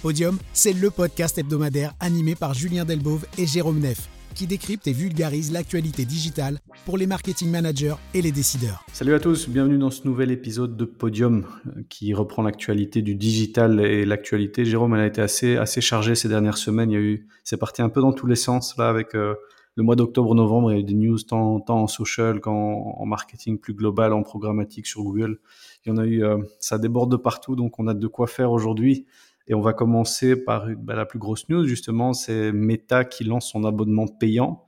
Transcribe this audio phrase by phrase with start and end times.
[0.00, 4.92] Podium, c'est le podcast hebdomadaire animé par Julien Delbove et Jérôme Neff, qui décrypte et
[4.92, 8.82] vulgarise l'actualité digitale pour les marketing managers et les décideurs.
[8.94, 11.44] Salut à tous, bienvenue dans ce nouvel épisode de Podium
[11.90, 14.64] qui reprend l'actualité du digital et l'actualité.
[14.64, 16.90] Jérôme, elle a été assez, assez chargée ces dernières semaines.
[16.90, 19.34] Il y a eu, c'est parti un peu dans tous les sens là avec euh,
[19.74, 20.72] le mois d'octobre-novembre.
[20.72, 24.22] Il y a eu des news tant, en social qu'en en marketing plus global, en
[24.22, 25.40] programmatique sur Google.
[25.84, 28.26] Il y en a eu, euh, ça déborde de partout, donc on a de quoi
[28.26, 29.04] faire aujourd'hui.
[29.46, 33.50] Et on va commencer par bah, la plus grosse news, justement, c'est Meta qui lance
[33.50, 34.66] son abonnement payant.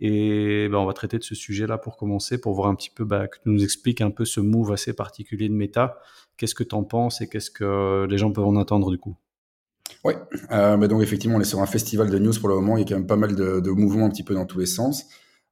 [0.00, 3.04] Et bah, on va traiter de ce sujet-là pour commencer, pour voir un petit peu,
[3.04, 5.98] bah, que tu nous expliques un peu ce move assez particulier de Meta.
[6.36, 9.16] Qu'est-ce que tu en penses et qu'est-ce que les gens peuvent en attendre du coup?
[10.04, 10.14] Oui,
[10.52, 12.76] euh, donc effectivement, on est sur un festival de news pour le moment.
[12.76, 14.66] Il y a quand même pas mal de, mouvements un petit peu dans tous les
[14.66, 15.06] sens.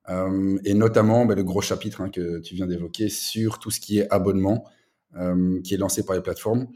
[0.08, 3.98] Euh, et notamment le gros chapitre hein, que tu viens d'évoquer sur tout ce qui
[3.98, 4.64] est abonnement,
[5.16, 6.68] euh, qui est lancé par les plateformes.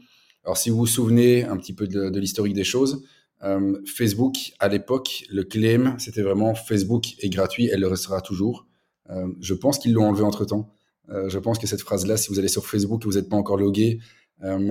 [0.43, 3.03] Alors, si vous vous souvenez un petit peu de, l'historique des choses,
[3.43, 8.67] euh, Facebook, à l'époque, le claim, c'était vraiment Facebook est gratuit, elle le restera toujours.
[9.09, 10.73] Euh, je pense qu'ils l'ont enlevé entre temps.
[11.09, 13.37] Euh, je pense que cette phrase-là, si vous allez sur Facebook et vous n'êtes pas
[13.37, 13.99] encore logué,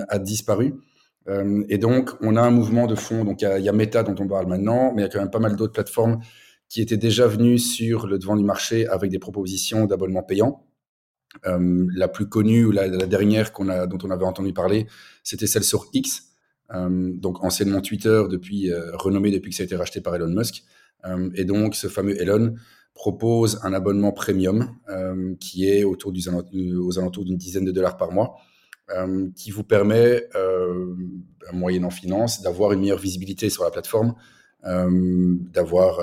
[0.08, 0.74] a disparu.
[1.68, 3.24] et donc, on a un mouvement de fond.
[3.24, 5.30] Donc, il y, a Meta dont on parle maintenant, mais il y a quand même
[5.30, 6.18] pas mal d'autres plateformes
[6.68, 10.66] qui étaient déjà venues sur le devant du marché avec des propositions d'abonnement payant.
[11.46, 14.86] Euh, la plus connue ou la, dernière dont on avait entendu parler,
[15.22, 16.24] c'était celle sur X,
[16.74, 20.28] euh, donc anciennement Twitter, depuis euh, renommé depuis que ça a été racheté par Elon
[20.28, 20.64] Musk.
[21.34, 22.54] et donc, ce fameux Elon
[22.94, 24.76] propose un abonnement premium
[25.40, 26.28] qui est autour du,
[26.76, 28.36] aux alentours d'une dizaine de dollars par mois,
[29.34, 34.14] qui vous permet, un moyen en finance, d'avoir une meilleure visibilité sur la plateforme,
[34.62, 35.96] d'avoir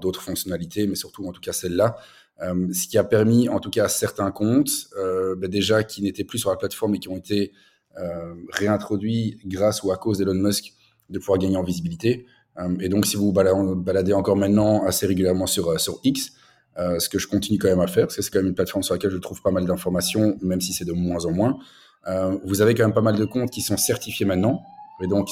[0.00, 1.96] d'autres fonctionnalités, mais surtout en tout cas celle-là,
[2.40, 6.02] euh, ce qui a permis, en tout cas à certains comptes, euh, ben déjà qui
[6.02, 7.52] n'étaient plus sur la plateforme et qui ont été
[7.98, 10.72] euh, réintroduits grâce ou à cause d'Elon Musk,
[11.10, 12.26] de pouvoir gagner en visibilité.
[12.80, 16.32] et donc, si vous vous baladez encore maintenant assez régulièrement sur, sur X,
[16.76, 18.82] ce que je continue quand même à faire, parce que c'est quand même une plateforme
[18.82, 21.58] sur laquelle je trouve pas mal d'informations, même si c'est de moins en moins.
[22.44, 24.62] vous avez quand même pas mal de comptes qui sont certifiés maintenant,
[25.02, 25.28] et donc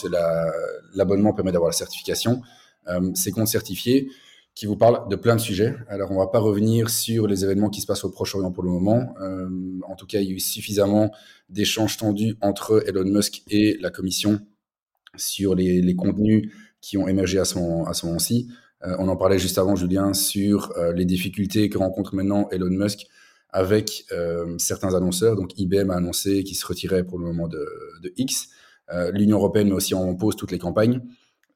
[0.95, 2.43] l'abonnement permet d'avoir la certification.
[3.15, 4.11] ces comptes certifiés,
[4.61, 5.75] qui vous parle de plein de sujets.
[5.89, 8.69] Alors, on va pas revenir sur les événements qui se passent au Proche-Orient pour le
[8.69, 9.15] moment.
[9.23, 9.49] Euh,
[9.89, 11.11] en tout cas, il y a eu suffisamment
[11.49, 14.39] d'échanges tendus entre Elon Musk et la Commission
[15.17, 18.51] sur les, contenus qui ont émergé à ce, moment-ci.
[18.85, 22.69] Euh, on en parlait juste avant, Julien, sur euh, les difficultés que rencontre maintenant Elon
[22.69, 23.07] Musk
[23.49, 24.05] avec
[24.59, 25.37] certains annonceurs.
[25.37, 27.67] Donc, IBM a annoncé qu'il se retirait pour le moment de,
[28.03, 28.51] de X.
[29.15, 31.01] L'Union européenne met aussi en pause toutes les campagnes.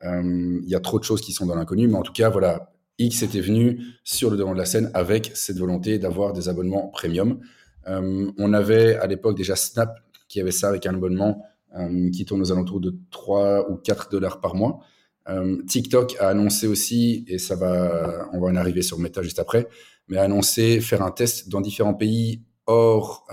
[0.03, 2.74] Il y a trop de choses qui sont dans l'inconnu, mais en tout cas, voilà,
[2.99, 6.89] X était venu sur le devant de la scène avec cette volonté d'avoir des abonnements
[6.89, 7.41] premium.
[7.89, 11.45] Euh, on avait à l'époque déjà Snap qui avait ça avec un abonnement
[11.77, 14.81] euh, qui tourne aux alentours de 3 ou 4 dollars par mois.
[15.29, 19.39] Euh, TikTok a annoncé aussi, et ça va, on va en arriver sur Meta juste
[19.39, 19.69] après,
[20.09, 23.27] mais a annoncé faire un test dans différents pays hors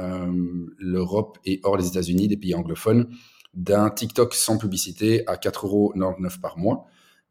[0.78, 3.08] l'Europe et hors les États-Unis, des pays anglophones,
[3.54, 5.94] d'un TikTok sans publicité à 4,99 euros
[6.42, 6.86] par mois.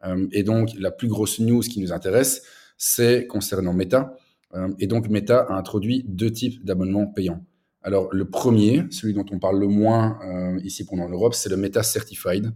[0.04, 2.42] Euh, et donc, la plus grosse news qui nous intéresse,
[2.76, 4.14] c'est concernant Meta.
[4.54, 7.44] Euh, et donc, Meta a introduit deux types d'abonnements payants.
[7.82, 11.48] Alors, le premier, celui dont on parle le moins euh, ici pour en Europe, c'est
[11.48, 12.52] le Meta Certified.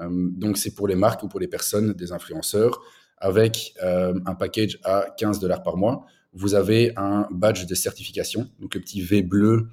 [0.00, 2.80] donc, c'est pour les marques ou pour les personnes, des influenceurs,
[3.18, 6.06] avec un package à 15 dollars par mois.
[6.32, 9.68] Vous avez un badge de certification, donc le petit V bleu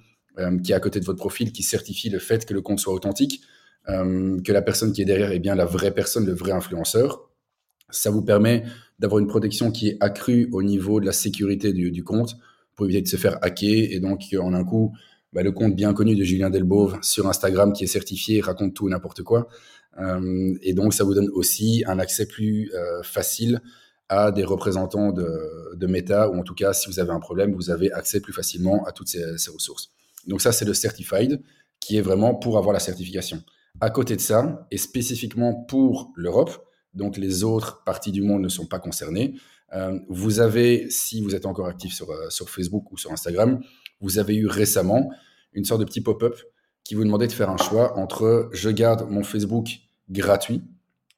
[0.62, 2.94] qui est à côté de votre profil, qui certifie le fait que le compte soit
[2.94, 3.41] authentique.
[3.88, 7.30] Euh, que la personne qui est derrière est bien la vraie personne, le vrai influenceur.
[7.90, 8.64] Ça vous permet
[9.00, 12.38] d'avoir une protection qui est accrue au niveau de la sécurité du, compte
[12.76, 14.94] pour éviter de se faire hacker et donc en un coup,
[15.34, 18.88] bah, le compte bien connu de Julien Delbove sur Instagram qui est certifié raconte tout
[18.88, 19.48] et n'importe quoi.
[20.00, 23.62] Euh, et donc ça vous donne aussi un accès plus euh, facile
[24.08, 27.70] à des représentants de, Meta, ou en tout cas, si vous avez un problème, vous
[27.70, 29.92] avez accès plus facilement à toutes ces ressources.
[30.28, 31.42] Donc ça, c'est le Certified,
[31.80, 33.44] qui est vraiment pour avoir la certification.
[33.82, 38.50] À côté de ça, et spécifiquement pour l'Europe, donc les autres parties du monde ne
[38.50, 39.36] sont pas concernées,
[39.74, 43.62] euh, vous avez, si vous êtes encore actif sur, euh, sur Facebook ou sur Instagram,
[44.02, 45.12] vous avez eu récemment
[45.54, 46.36] une sorte de petit pop-up
[46.84, 49.70] qui vous demandait de faire un choix entre je garde mon Facebook
[50.10, 50.64] gratuit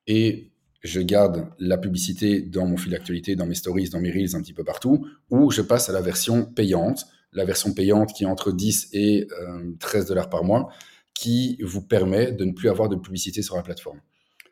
[0.07, 0.52] et
[0.84, 4.42] je garde la publicité dans mon fil d'actualité, dans mes stories, dans mes reels, un
[4.42, 8.28] petit peu partout, ou je passe à la version payante, la version payante qui est
[8.28, 9.28] entre 10 et
[9.80, 10.69] 13 euh, dollars par mois,
[11.13, 14.00] qui vous permet de ne plus avoir de publicité sur la plateforme.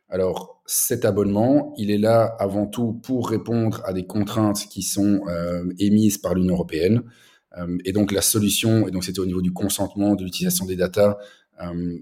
[0.09, 5.21] Alors, cet abonnement, il est là avant tout pour répondre à des contraintes qui sont
[5.27, 7.03] euh, émises par l'Union européenne.
[7.57, 10.75] Euh, et donc, la solution, et donc c'était au niveau du consentement, de l'utilisation des
[10.75, 11.17] datas,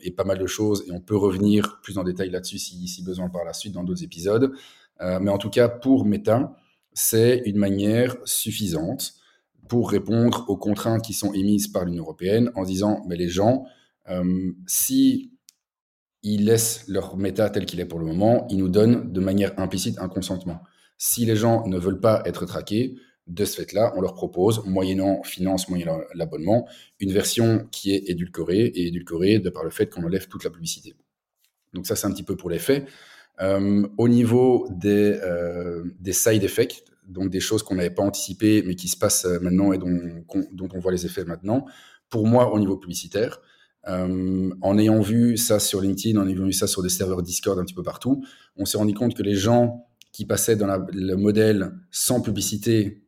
[0.04, 0.84] et pas mal de choses.
[0.88, 3.84] Et on peut revenir plus en détail là-dessus si, si, besoin par la suite dans
[3.84, 4.52] d'autres épisodes.
[5.02, 6.56] mais en tout cas, pour Meta,
[6.94, 9.14] c'est une manière suffisante
[9.68, 13.66] pour répondre aux contraintes qui sont émises par l'Union européenne en disant mais les gens,
[14.66, 15.32] si
[16.24, 19.58] ils laissent leur méta tel qu'il est pour le moment, ils nous donnent de manière
[19.60, 20.62] implicite un consentement.
[20.98, 22.96] Si les gens ne veulent pas être traqués,
[23.28, 26.68] de ce fait-là, on leur propose, moyennant finance, moyennant l'abonnement,
[27.00, 30.50] une version qui est édulcorée, et édulcorée de par le fait qu'on enlève toute la
[30.50, 30.96] publicité.
[31.74, 32.88] Donc ça, c'est un petit peu pour les faits.
[33.42, 38.64] Euh, au niveau des, euh, des side effects, donc des choses qu'on n'avait pas anticipées,
[38.66, 41.66] mais qui se passent euh, maintenant et dont, dont, on voit les effets maintenant,
[42.10, 43.42] pour moi, au niveau publicitaire,
[43.88, 47.64] en ayant vu ça sur LinkedIn, en ayant vu ça sur des serveurs Discord un
[47.64, 48.24] petit peu partout,
[48.58, 53.04] on s'est rendu compte que les gens qui passaient dans le modèle sans publicité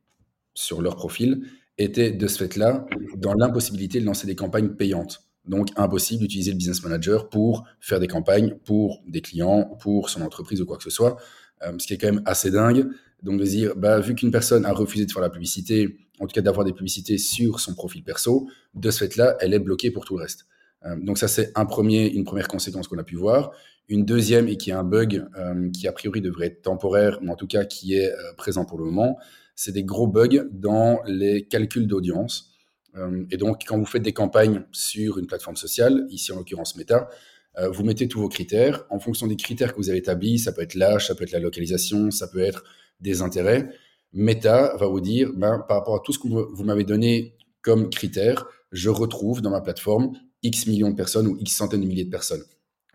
[0.53, 1.43] sur leur profil
[1.77, 2.85] étaient de ce fait-là
[3.15, 5.23] dans l'impossibilité de lancer des campagnes payantes.
[5.47, 10.21] Donc impossible d'utiliser le business manager pour faire des campagnes pour des clients, pour son
[10.21, 11.17] entreprise ou quoi que ce soit,
[11.63, 12.87] euh, ce qui est quand même assez dingue.
[13.23, 16.33] Donc de dire, bah, vu qu'une personne a refusé de faire la publicité, en tout
[16.33, 20.05] cas d'avoir des publicités sur son profil perso, de ce fait-là, elle est bloquée pour
[20.05, 20.45] tout le reste.
[20.85, 23.51] Euh, donc ça, c'est un premier, une première conséquence qu'on a pu voir.
[23.87, 27.31] Une deuxième, et qui est un bug euh, qui a priori devrait être temporaire, mais
[27.31, 29.17] en tout cas qui est présent pour le moment,
[29.55, 32.53] c'est des gros bugs dans les calculs d'audience.
[32.95, 36.75] Euh, et donc, quand vous faites des campagnes sur une plateforme sociale, ici en l'occurrence
[36.75, 37.09] Meta,
[37.57, 38.85] euh, vous mettez tous vos critères.
[38.89, 41.31] En fonction des critères que vous avez établis, ça peut être l'âge, ça peut être
[41.31, 42.63] la localisation, ça peut être
[42.99, 43.69] des intérêts.
[44.13, 47.89] Meta va vous dire, ben, par rapport à tout ce que vous, m'avez donné comme
[47.89, 52.05] critères, je retrouve dans ma plateforme X millions de personnes ou X centaines de milliers
[52.05, 52.43] de personnes.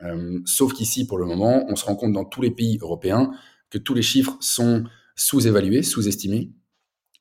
[0.03, 3.31] Euh, sauf qu'ici, pour le moment, on se rend compte dans tous les pays européens
[3.71, 4.85] que tous les chiffres sont
[5.17, 6.51] sous-évalué, sous-estimé,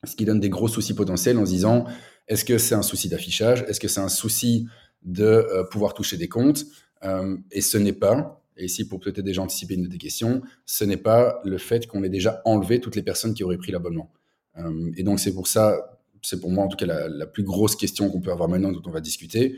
[0.04, 1.86] ce qui donne des gros soucis potentiels en se disant
[2.26, 3.64] est-ce que c'est un souci d'affichage?
[3.68, 4.66] Est-ce que c'est un souci
[5.02, 6.64] de euh, pouvoir toucher des comptes?
[7.04, 10.42] Euh, Et ce n'est pas, et ici pour peut-être déjà anticiper une de tes questions,
[10.64, 13.72] ce n'est pas le fait qu'on ait déjà enlevé toutes les personnes qui auraient pris
[13.72, 14.12] l'abonnement.
[14.96, 18.08] Et donc c'est pour ça, c'est pour moi en tout cas la plus grosse question
[18.08, 19.56] qu'on peut avoir maintenant dont on va discuter,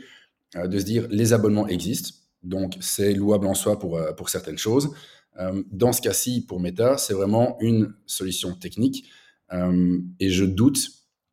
[0.55, 2.11] de se dire les abonnements existent,
[2.43, 4.91] donc c'est louable en soi pour, pour certaines choses.
[5.39, 9.09] Euh, dans ce cas-ci, pour Meta, c'est vraiment une solution technique.
[9.53, 10.79] Euh, et je doute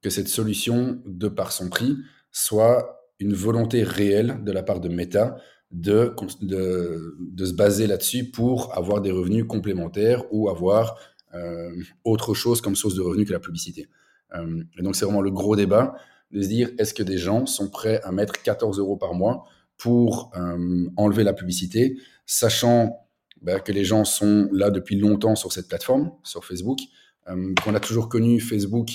[0.02, 1.96] que cette solution, de par son prix,
[2.30, 5.36] soit une volonté réelle de la part de Meta
[5.70, 10.98] de, de, se baser là-dessus pour avoir des revenus complémentaires ou avoir
[11.34, 11.72] euh,
[12.04, 13.88] autre chose comme source de revenus que la publicité.
[14.78, 15.94] et donc c'est vraiment le gros débat
[16.30, 19.44] de se dire est-ce que des gens sont prêts à mettre 14 euros par mois
[19.76, 20.32] pour
[20.96, 23.04] enlever la publicité, sachant
[23.44, 26.78] bah, que les gens sont là depuis longtemps sur cette plateforme, sur Facebook,
[27.28, 28.88] euh, qu'on a toujours connu Facebook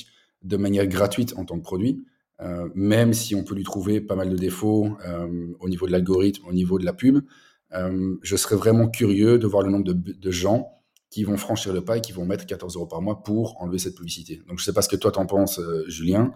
[0.43, 2.03] de manière gratuite en tant que produit,
[2.41, 5.91] euh, même si on peut lui trouver pas mal de défauts euh, au niveau de
[5.91, 7.19] l'algorithme, au niveau de la pub.
[7.71, 10.71] je serais vraiment curieux de voir le nombre de, gens
[11.11, 13.77] qui vont franchir le pas et qui vont mettre 14 euros par mois pour enlever
[13.77, 14.37] cette publicité.
[14.47, 16.33] Donc je ne sais pas ce que toi t'en penses, Julien,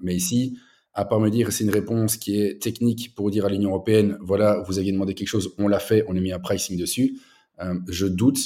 [0.00, 0.58] mais ici,
[0.94, 4.16] à part me dire c'est une réponse qui est technique pour dire à l'Union européenne,
[4.20, 7.20] voilà, vous aviez demandé quelque chose, on l'a fait, on a mis un pricing dessus.
[7.60, 8.38] Euh, je doute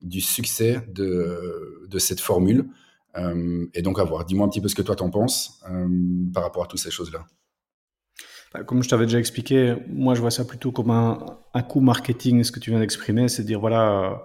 [0.00, 2.66] du succès de, de cette formule.
[3.16, 4.24] Euh, et donc à voir.
[4.24, 5.88] Dis-moi un petit peu ce que toi t'en penses euh,
[6.32, 7.26] par rapport à toutes ces choses-là.
[8.52, 11.80] Bah, comme je t'avais déjà expliqué, moi je vois ça plutôt comme un, un coût
[11.80, 14.24] marketing, ce que tu viens d'exprimer, c'est dire voilà,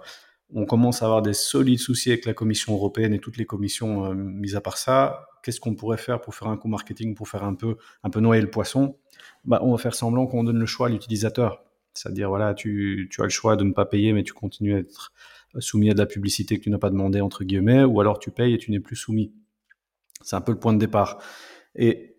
[0.54, 4.06] on commence à avoir des solides soucis avec la Commission européenne et toutes les commissions
[4.06, 5.28] euh, mises à part ça.
[5.42, 8.20] Qu'est-ce qu'on pourrait faire pour faire un coup marketing, pour faire un peu, un peu
[8.20, 8.98] noyer le poisson?
[9.46, 11.64] Bah, On va faire semblant qu'on donne le choix à l'utilisateur.
[11.94, 14.80] C'est-à-dire, voilà, tu, tu, as le choix de ne pas payer, mais tu continues à
[14.80, 15.12] être
[15.60, 18.32] soumis à de la publicité que tu n'as pas demandé, entre guillemets, ou alors tu
[18.32, 19.32] payes et tu n'es plus soumis.
[20.22, 21.22] C'est un peu le point de départ.
[21.76, 22.16] Et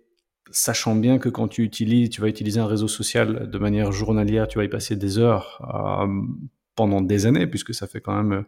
[0.50, 4.46] sachant bien que quand tu utilises, tu vas utiliser un réseau social de manière journalière,
[4.46, 6.06] tu vas y passer des heures euh,
[6.76, 8.42] pendant des années, puisque ça fait quand même euh,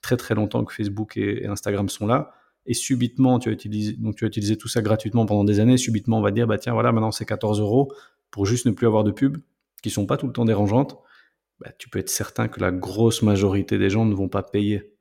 [0.00, 2.34] très très longtemps que Facebook et, Instagram sont là.
[2.66, 5.76] Et subitement, tu as utilisé, donc tu as utilisé tout ça gratuitement pendant des années.
[5.76, 7.92] Subitement, on va dire, bah tiens, voilà, maintenant c'est 14 euros
[8.30, 9.38] pour juste ne plus avoir de pub,
[9.82, 10.98] qui sont pas tout le temps dérangeantes.
[11.60, 14.94] Bah, tu peux être certain que la grosse majorité des gens ne vont pas payer.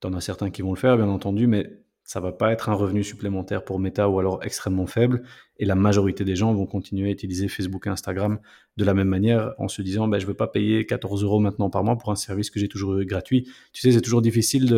[0.00, 2.70] Tu en as certains qui vont le faire, bien entendu, mais ça va pas être
[2.70, 5.24] un revenu supplémentaire pour Meta ou alors extrêmement faible.
[5.58, 8.38] Et la majorité des gens vont continuer à utiliser Facebook et Instagram
[8.78, 11.38] de la même manière en se disant bah, je ne veux pas payer 14 euros
[11.38, 13.46] maintenant par mois pour un service que j'ai toujours eu gratuit.
[13.74, 14.74] Tu sais, c'est toujours difficile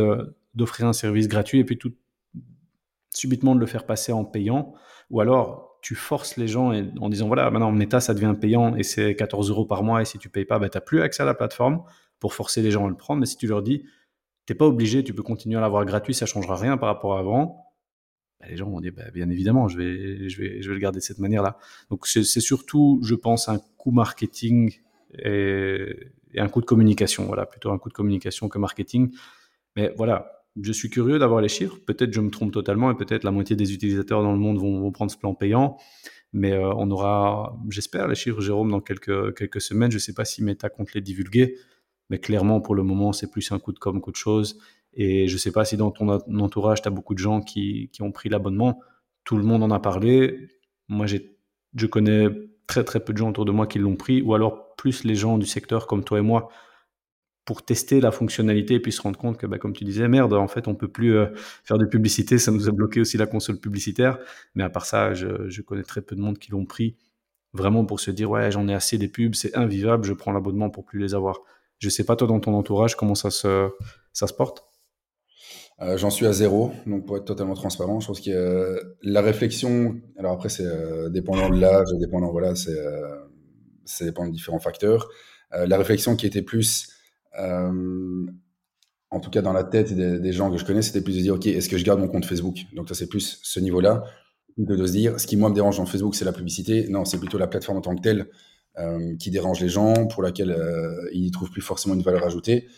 [0.56, 1.92] d'offrir un service gratuit et puis tout
[3.14, 4.75] subitement de le faire passer en payant.
[5.10, 8.82] Ou alors tu forces les gens en disant voilà, maintenant Meta ça devient payant et
[8.82, 11.22] c'est 14 euros par mois et si tu payes pas, bah, tu n'as plus accès
[11.22, 11.84] à la plateforme
[12.18, 13.20] pour forcer les gens à le prendre.
[13.20, 13.84] Mais si tu leur dis,
[14.47, 17.20] tu pas obligé, tu peux continuer à l'avoir gratuit, ça changera rien par rapport à
[17.20, 17.66] avant.
[18.40, 20.80] Bah, les gens vont dire bah, bien évidemment, je vais, je, vais, je vais le
[20.80, 21.59] garder de cette manière-là.
[21.90, 24.80] Donc c'est surtout, je pense, un coût marketing
[25.18, 25.94] et,
[26.37, 27.26] un coût de communication.
[27.26, 29.11] Voilà, plutôt un coût de communication que marketing.
[29.76, 31.78] Mais voilà, je suis curieux d'avoir les chiffres.
[31.87, 34.80] Peut-être je me trompe totalement et peut-être la moitié des utilisateurs dans le monde vont,
[34.80, 35.76] vont prendre ce plan payant.
[36.32, 39.90] Mais euh, on aura, j'espère, les chiffres, Jérôme, dans quelques, quelques semaines.
[39.90, 41.56] Je ne sais pas si Meta compte les divulguer,
[42.11, 44.59] mais clairement, pour le moment, c'est plus un coup de com' qu'autre chose.
[44.93, 46.09] Et je ne sais pas si dans ton
[46.40, 48.81] entourage, tu as beaucoup de gens qui, qui ont pris l'abonnement.
[49.25, 50.49] Tout le monde en a parlé.
[50.88, 52.29] Moi, je connais
[52.67, 55.14] très très peu de gens autour de moi qui l'ont pris, ou alors plus les
[55.14, 56.50] gens du secteur comme toi et moi
[57.45, 60.33] pour tester la fonctionnalité et puis se rendre compte que, bah, comme tu disais, merde,
[60.35, 61.26] en fait, on peut plus euh,
[61.64, 64.19] faire de publicité, ça nous a bloqué aussi la console publicitaire.
[64.55, 66.97] Mais à part ça, je, je connais très peu de monde qui l'ont pris
[67.52, 70.71] vraiment pour se dire, ouais, j'en ai assez des pubs, c'est invivable, je prends l'abonnement
[70.71, 71.40] pour plus les avoir.
[71.80, 73.68] Je sais pas, toi, dans ton entourage, comment ça se,
[74.12, 74.64] ça se porte?
[75.80, 79.22] Euh, J'en suis à zéro, donc pour être totalement transparent, je pense que euh, la
[79.22, 80.68] réflexion, alors après, c'est
[81.10, 82.78] dépendant de l'âge, dépendant, voilà, c'est
[83.84, 85.08] ça dépend de différents facteurs.
[85.50, 87.00] la réflexion qui était plus
[87.38, 88.26] euh,
[89.10, 91.34] en tout cas dans la tête des, gens que je connais, c'était plus de dire,
[91.34, 92.58] OK, est-ce que je garde mon compte Facebook?
[92.75, 94.04] Donc ça, c'est plus ce niveau-là,
[94.56, 96.87] de, de se dire, ce qui moi me dérange dans Facebook, c'est la publicité.
[96.88, 98.26] Non, c'est plutôt la plateforme en tant que telle euh,
[99.19, 102.69] qui dérange les gens, pour laquelle euh, ils n'y trouvent plus forcément une valeur ajoutée.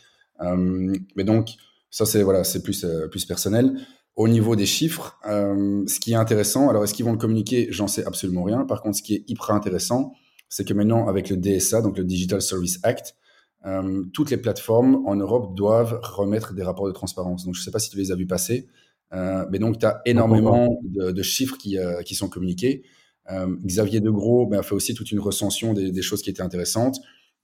[0.41, 1.51] mais donc,
[1.91, 3.77] ça, c'est voilà, c'est plus, plus personnel.
[4.17, 7.69] Au niveau des chiffres, ce qui est intéressant, alors est-ce qu'ils vont le communiquer?
[7.71, 8.65] J'en sais absolument rien.
[8.65, 10.15] Par contre, ce qui est hyper intéressant,
[10.49, 13.15] c'est que maintenant, avec le DSA, donc le Digital Service Act,
[13.65, 17.45] euh, toutes les plateformes en Europe doivent remettre des rapports de transparence.
[17.45, 18.69] Donc, je ne sais pas si tu les as vus passer,
[19.15, 22.83] euh, mais donc tu as énormément de, de chiffres qui, euh, qui, sont communiqués.
[23.31, 26.99] Euh, Xavier Degros ben, a fait aussi toute une recension des, choses qui étaient intéressantes.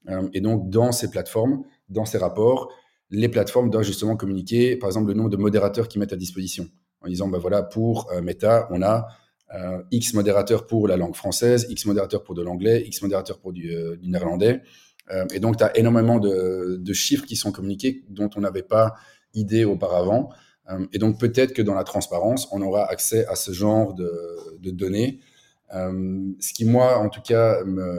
[0.09, 2.71] Euh, et donc, dans ces plateformes, dans ces rapports,
[3.09, 6.69] les plateformes doivent justement communiquer, par exemple, le nombre de modérateurs qu'ils mettent à disposition.
[7.01, 9.07] En disant, ben voilà, pour Meta, on a
[9.89, 13.73] X modérateurs pour la langue française, X modérateurs pour de l'anglais, X modérateurs pour du,
[14.03, 14.61] néerlandais.
[15.11, 18.95] Euh, et donc, tu as énormément de, chiffres qui sont communiqués dont on n'avait pas
[19.33, 20.29] idée auparavant.
[20.69, 24.71] Euh, et donc, peut-être que dans la transparence, on aura accès à ce genre de
[24.71, 25.19] données.
[25.73, 27.97] Euh, ce qui, moi, en tout cas, me,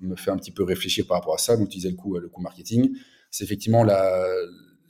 [0.00, 2.40] me, fait un petit peu réfléchir par rapport à ça, disais le coût, le coût
[2.40, 2.96] marketing,
[3.30, 4.26] c'est effectivement la,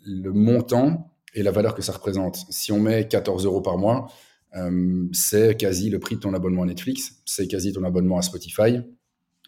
[0.05, 2.47] le montant et la valeur que ça représente.
[2.51, 4.11] Si on met 14 euros par mois,
[4.57, 8.23] euh, c'est quasi le prix de ton abonnement à Netflix, c'est quasi ton abonnement à
[8.23, 8.81] Spotify.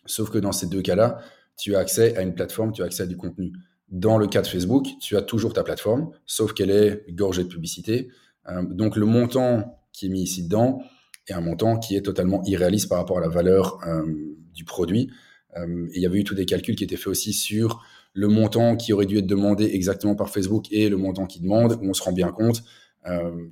[0.07, 1.21] Sauf que dans ces deux cas-là,
[1.57, 3.53] tu as accès à une plateforme, tu as accès à du contenu.
[3.89, 7.49] Dans le cas de Facebook, tu as toujours ta plateforme, sauf qu'elle est gorgée de
[7.49, 8.09] publicité.
[8.49, 10.83] Euh, donc le montant qui est mis ici dedans
[11.33, 14.05] un montant qui est totalement irréaliste par rapport à la valeur euh,
[14.55, 15.11] du produit.
[15.57, 17.83] Euh, et il y avait eu tous des calculs qui étaient faits aussi sur
[18.13, 21.79] le montant qui aurait dû être demandé exactement par Facebook et le montant qu'il demande,
[21.81, 22.63] où on se rend bien compte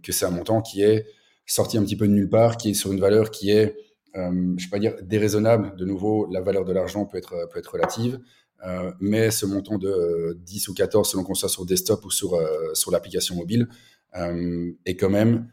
[0.02, 1.06] que c'est un montant qui est
[1.46, 3.76] sorti un petit peu de nulle part, qui est sur une valeur qui est
[4.16, 5.76] euh, je ne vais pas dire déraisonnable.
[5.76, 8.20] De nouveau, la valeur de l'argent peut être, peut être relative.
[8.66, 12.10] Euh, mais ce montant de 10 euh, ou 14, selon qu'on soit sur desktop ou
[12.10, 12.38] sur,
[12.74, 13.68] sur l'application mobile,
[14.84, 15.48] est quand même,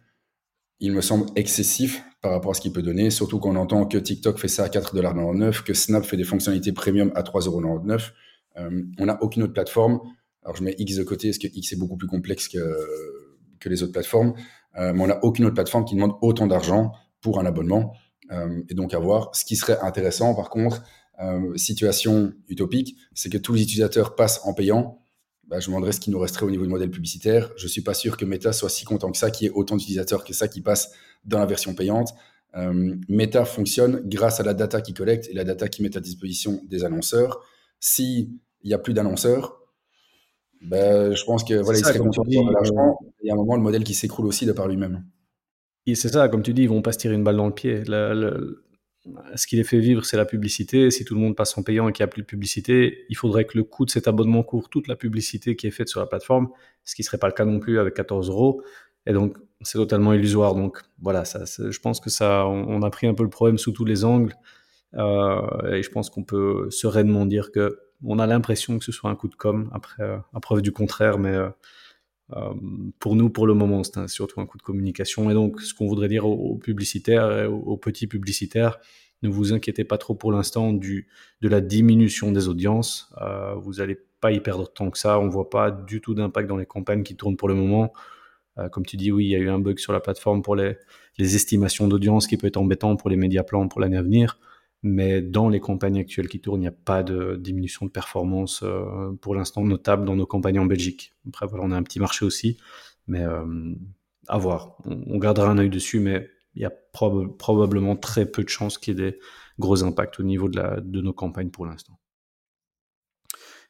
[0.80, 3.98] il me semble, excessif par rapport à ce qu'il peut donner, surtout qu'on entend que
[3.98, 8.12] TikTok fait ça à 4,99$, que Snap fait des fonctionnalités premium à 3,99$.
[8.98, 10.00] on n'a aucune autre plateforme.
[10.44, 12.60] Alors je mets X de côté, parce que X est beaucoup plus complexe que,
[13.68, 14.34] les autres plateformes,
[14.78, 16.92] mais on n'a aucune autre plateforme qui demande autant d'argent
[17.22, 17.94] pour un abonnement.
[18.32, 19.36] Euh, et donc à voir.
[19.36, 20.84] Ce qui serait intéressant, par contre,
[21.22, 25.00] euh, situation utopique, c'est que tous les utilisateurs passent en payant.
[25.48, 27.52] Bah, je me demanderais ce qui nous resterait au niveau du modèle publicitaire.
[27.56, 29.76] Je suis pas sûr que Meta soit si content que ça, qu'il y ait autant
[29.76, 30.92] d'utilisateurs que ça qui passent
[31.24, 32.10] dans la version payante.
[32.56, 36.00] Euh, Meta fonctionne grâce à la data qui collecte et la data qui met à
[36.00, 37.46] disposition des annonceurs.
[37.80, 38.32] S'il
[38.64, 39.60] n'y a plus d'annonceurs,
[40.62, 42.98] ben, je pense que voilà, de l'argent.
[43.22, 45.06] Il y a un moment, le modèle qui s'écroule aussi de par lui-même
[45.94, 47.84] c'est ça, comme tu dis, ils vont pas se tirer une balle dans le pied.
[49.36, 50.90] Ce qui les fait vivre, c'est la publicité.
[50.92, 53.16] Si tout le monde passe en payant et qu'il n'y a plus de publicité, il
[53.16, 56.00] faudrait que le coût de cet abonnement couvre toute la publicité qui est faite sur
[56.00, 56.50] la plateforme,
[56.84, 58.62] ce qui ne serait pas le cas non plus avec 14 euros.
[59.06, 60.56] Et donc, c'est totalement illusoire.
[60.56, 63.86] Donc, voilà, je pense que ça, on, a pris un peu le problème sous tous
[63.86, 64.34] les angles.
[64.96, 69.10] Euh, et je pense qu'on peut sereinement dire que on a l'impression que ce soit
[69.10, 69.70] un coup de com.
[69.74, 71.50] Après, euh, à preuve du contraire, mais euh,
[73.00, 75.30] pour nous, pour le moment, c'est surtout un coup de communication.
[75.30, 78.80] Et donc, ce qu'on voudrait dire aux, publicitaires et aux, petits publicitaires,
[79.22, 81.04] ne vous inquiétez pas trop pour l'instant de
[81.42, 83.14] la diminution des audiences.
[83.22, 85.20] Euh, vous n'allez pas y perdre tant que ça.
[85.20, 87.94] On voit pas du tout d'impact dans les campagnes qui tournent pour le moment.
[88.58, 90.56] Euh, comme tu dis, oui, il y a eu un bug sur la plateforme pour
[90.56, 90.78] les,
[91.18, 94.40] les estimations d'audience qui peut être embêtant pour les médias plans pour l'année à venir.
[94.88, 98.62] Mais dans les campagnes actuelles qui tournent, il n'y a pas de diminution de performance
[98.62, 101.16] euh, pour l'instant notable dans nos campagnes en Belgique.
[101.28, 102.58] Après, voilà, on a un petit marché aussi,
[103.08, 103.74] mais, euh,
[104.28, 104.78] à voir.
[104.86, 108.94] On, gardera un œil dessus, mais il y a probablement très peu de chances qu'il
[108.94, 109.20] y ait des
[109.58, 111.98] gros impacts au niveau de, nos campagnes pour l'instant.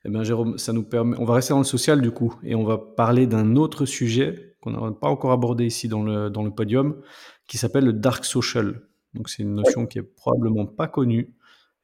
[0.04, 1.16] Eh bien, Jérôme, ça nous permet.
[1.18, 4.58] On va rester dans le social du coup, et on va parler d'un autre sujet
[4.60, 7.02] qu'on n'a pas encore abordé ici dans le podium,
[7.48, 8.82] qui s'appelle le dark social.
[9.16, 11.34] Donc, c'est une notion qui est probablement pas connue,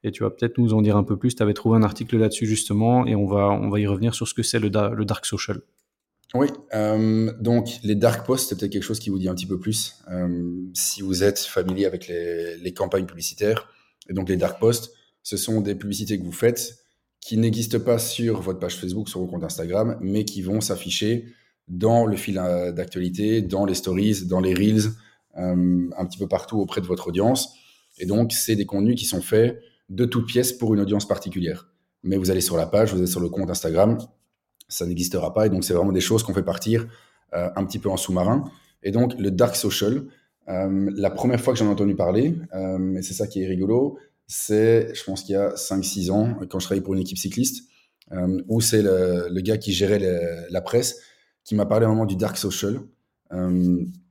[0.04, 1.34] et tu vas peut-être nous en dire un peu plus.
[1.34, 4.28] Tu avais trouvé un article là-dessus justement, et on va, on va y revenir sur
[4.28, 5.60] ce que c'est le, le dark social.
[6.34, 9.46] Oui, euh, donc les dark posts, c'est peut-être quelque chose qui vous dit un petit
[9.46, 9.96] peu plus.
[10.10, 13.68] Euh, si vous êtes familier avec les, les, campagnes publicitaires,
[14.08, 16.78] et donc les dark posts, ce sont des publicités que vous faites
[17.20, 21.26] qui n'existent pas sur votre page Facebook, sur vos comptes Instagram, mais qui vont s'afficher
[21.68, 24.90] dans le fil euh, d'actualité, dans les stories, dans les reels,
[25.34, 27.54] un petit peu partout auprès de votre audience.
[27.98, 31.68] Et donc, c'est des contenus qui sont faits de toutes pièces pour une audience particulière.
[32.02, 33.98] Mais vous allez sur la page, vous êtes sur le compte Instagram,
[34.68, 35.46] ça n'existera pas.
[35.46, 36.86] Et donc, c'est vraiment des choses qu'on fait partir
[37.34, 38.44] euh, un petit peu en sous-marin.
[38.82, 40.04] Et donc, le dark social,
[40.48, 43.46] euh, la première fois que j'en ai entendu parler, euh, et c'est ça qui est
[43.46, 47.18] rigolo, c'est, je pense qu'il y a 5-6 ans, quand je travaillais pour une équipe
[47.18, 47.68] cycliste,
[48.48, 49.98] où c'est le, gars qui gérait
[50.50, 51.00] la presse
[51.44, 52.80] qui m'a parlé un moment du dark social.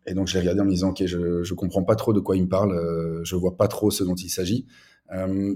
[0.07, 2.19] Et donc, je l'ai regardé en me disant, OK, je ne comprends pas trop de
[2.19, 4.65] quoi il me parle, je vois pas trop ce dont il s'agit.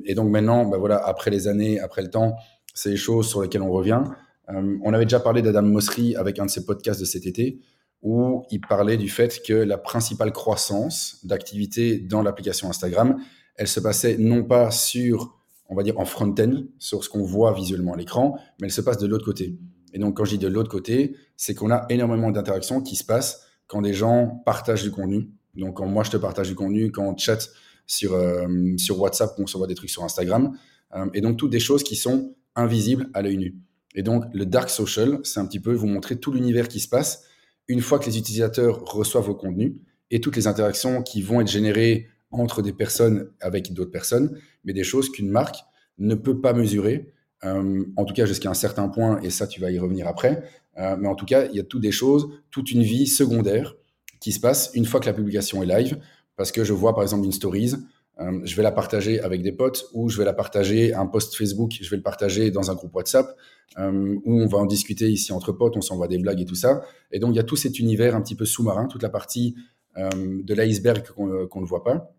[0.05, 2.35] et donc, maintenant, bah voilà, après les années, après le temps,
[2.75, 4.03] c'est les choses sur lesquelles on revient.
[4.49, 7.59] Euh, on avait déjà parlé d'Adam Mosseri avec un de ses podcasts de cet été,
[8.03, 13.17] où il parlait du fait que la principale croissance d'activité dans l'application Instagram,
[13.55, 17.53] elle se passait non pas sur, on va dire, en front-end, sur ce qu'on voit
[17.53, 19.57] visuellement à l'écran, mais elle se passe de l'autre côté.
[19.93, 23.05] Et donc, quand je dis de l'autre côté, c'est qu'on a énormément d'interactions qui se
[23.05, 25.29] passent quand des gens partagent du contenu.
[25.55, 27.51] Donc, quand moi, je te partage du contenu, quand on chatte
[27.87, 30.57] sur, euh, sur WhatsApp, on se voit des trucs sur Instagram.
[30.95, 33.55] Euh, et donc, toutes des choses qui sont invisibles à l'œil nu.
[33.95, 36.89] Et donc, le dark social, c'est un petit peu vous montrer tout l'univers qui se
[36.89, 37.23] passe
[37.67, 39.73] une fois que les utilisateurs reçoivent vos contenus
[40.11, 44.73] et toutes les interactions qui vont être générées entre des personnes avec d'autres personnes, mais
[44.73, 45.57] des choses qu'une marque
[45.97, 49.61] ne peut pas mesurer, euh, en tout cas jusqu'à un certain point, et ça tu
[49.61, 50.43] vas y revenir après,
[50.77, 53.75] euh, mais en tout cas il y a toutes des choses, toute une vie secondaire
[54.19, 55.99] qui se passe une fois que la publication est live,
[56.35, 57.75] parce que je vois par exemple une stories,
[58.21, 61.35] euh, je vais la partager avec des potes ou je vais la partager un post
[61.35, 63.35] Facebook, je vais le partager dans un groupe WhatsApp
[63.77, 66.55] euh, où on va en discuter ici entre potes, on s'envoie des blagues et tout
[66.55, 66.81] ça.
[67.11, 69.55] Et donc il y a tout cet univers un petit peu sous-marin, toute la partie
[69.97, 72.13] euh, de l'iceberg qu'on ne voit pas.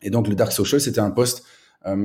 [0.00, 1.44] Et donc le dark social, c'était un post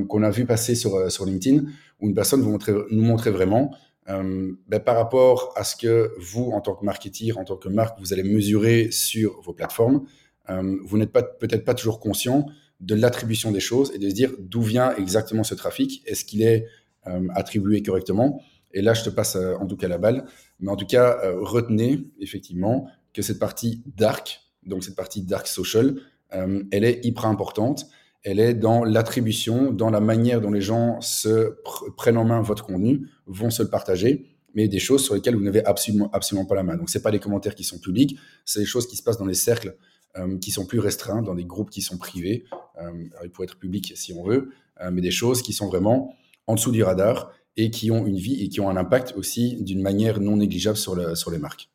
[0.08, 1.62] qu'on a vu passer sur, LinkedIn
[2.00, 3.70] où une personne nous montrait vraiment
[4.08, 8.00] ben, par rapport à ce que vous, en tant que marketeur, en tant que marque,
[8.00, 10.06] vous allez mesurer sur vos plateformes,
[10.48, 12.46] vous n'êtes peut-être pas toujours conscient
[12.80, 16.42] de l'attribution des choses et de se dire d'où vient exactement ce trafic, est-ce qu'il
[16.42, 16.66] est,
[17.06, 18.40] euh, attribué correctement?
[18.72, 20.26] Et là, je te passe euh, en tout cas la balle.
[20.60, 25.46] Mais en tout cas, euh, retenez effectivement que cette partie dark, donc cette partie dark
[25.46, 25.96] social,
[26.30, 27.86] elle est hyper importante.
[28.30, 31.56] Elle est dans l'attribution, dans la manière dont les gens se
[31.96, 35.42] prennent en main votre contenu, vont se le partager, mais des choses sur lesquelles vous
[35.42, 36.76] n'avez absolument, absolument pas la main.
[36.76, 39.24] Donc, ce pas les commentaires qui sont publics, c'est des choses qui se passent dans
[39.24, 39.78] les cercles
[40.18, 42.44] euh, qui sont plus restreints, dans des groupes qui sont privés.
[42.82, 44.50] Euh, il peut être public si on veut,
[44.82, 46.14] euh, mais des choses qui sont vraiment
[46.46, 49.56] en dessous du radar et qui ont une vie et qui ont un impact aussi
[49.62, 51.70] d'une manière non négligeable sur, sur les marques.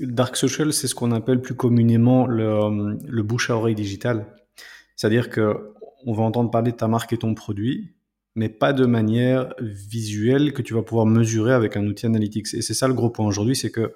[0.00, 4.26] Dark social, c'est ce qu'on appelle plus communément le, le bouche à oreille digital.
[4.96, 5.72] C'est-à-dire que
[6.04, 7.94] on va entendre parler de ta marque et ton produit,
[8.34, 12.54] mais pas de manière visuelle que tu vas pouvoir mesurer avec un outil analytics.
[12.54, 13.94] Et c'est ça le gros point aujourd'hui, c'est que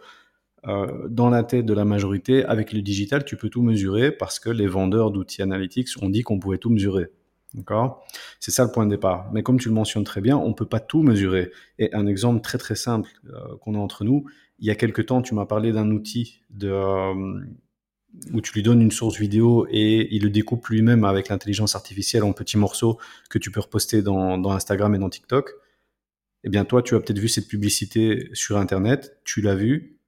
[0.66, 4.38] euh, dans la tête de la majorité, avec le digital, tu peux tout mesurer parce
[4.38, 7.10] que les vendeurs d'outils analytics ont dit qu'on pouvait tout mesurer.
[7.54, 8.06] D'accord?
[8.38, 9.30] C'est ça le point de départ.
[9.32, 11.50] Mais comme tu le mentionnes très bien, on peut pas tout mesurer.
[11.78, 14.24] Et un exemple très très simple euh, qu'on a entre nous,
[14.58, 17.40] il y a quelque temps, tu m'as parlé d'un outil de, euh,
[18.32, 22.24] où tu lui donnes une source vidéo et il le découpe lui-même avec l'intelligence artificielle
[22.24, 25.52] en petits morceaux que tu peux reposter dans, Instagram et dans TikTok.
[26.44, 29.98] Eh bien, toi, tu as peut-être vu cette publicité sur Internet, tu l'as vue,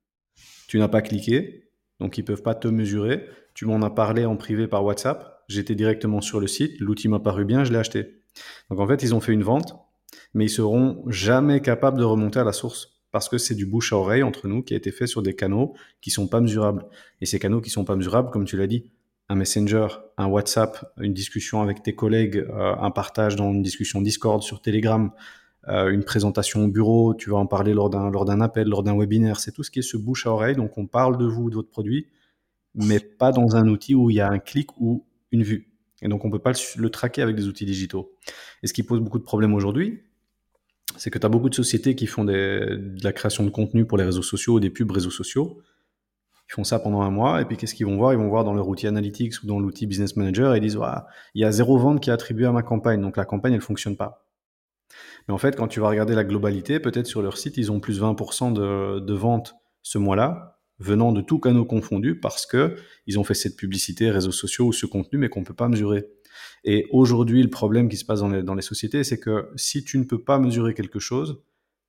[0.66, 1.68] tu n'as pas cliqué,
[2.00, 3.26] donc ils peuvent pas te mesurer.
[3.54, 5.44] Tu m'en as parlé en privé par WhatsApp.
[5.48, 8.22] J'étais directement sur le site, l'outil m'a paru bien, je l'ai acheté.
[8.70, 9.76] Donc en fait, ils ont fait une vente,
[10.32, 13.92] mais ils seront jamais capables de remonter à la source parce que c'est du bouche
[13.92, 16.86] à oreille entre nous qui a été fait sur des canaux qui sont pas mesurables.
[17.20, 18.90] Et ces canaux qui sont pas mesurables, comme tu l'as dit,
[19.28, 24.02] un Messenger, un WhatsApp, une discussion avec tes collègues, euh, un partage dans une discussion
[24.02, 25.10] Discord sur Telegram,
[25.68, 29.38] euh, une présentation au bureau, tu vas en parler lors d'un appel, lors d'un webinaire.
[29.38, 30.56] C'est tout ce qui est ce bouche à oreille.
[30.56, 32.08] Donc on parle de vous, de votre produit,
[32.74, 35.68] mais pas dans un outil où il y a un clic ou une vue.
[36.02, 38.16] Et donc on peut pas le, traquer avec des outils digitaux.
[38.62, 40.00] Et ce qui pose beaucoup de problèmes aujourd'hui,
[40.96, 43.98] c'est que tu as beaucoup de sociétés qui font de la création de contenu pour
[43.98, 45.60] les réseaux sociaux, des pubs réseaux sociaux.
[46.48, 48.12] Ils font ça pendant un mois et puis qu'est-ce qu'ils vont voir?
[48.12, 50.78] Ils vont voir dans leur outil Analytics ou dans l'outil Business Manager et ils disent
[51.34, 53.60] il y a zéro vente qui est attribuée à ma campagne, donc la campagne elle
[53.60, 54.26] fonctionne pas.
[55.26, 57.80] Mais en fait, quand tu vas regarder la globalité, peut-être sur leur site, ils ont
[57.80, 62.76] plus 20% de, de ventes ce mois-là, venant de tous canaux confondus, parce que
[63.06, 66.06] ils ont fait cette publicité, réseaux sociaux ou ce contenu, mais qu'on peut pas mesurer.
[66.64, 70.04] Et aujourd'hui, le problème qui se passe dans les, sociétés, c'est que si tu ne
[70.04, 71.42] peux pas mesurer quelque chose,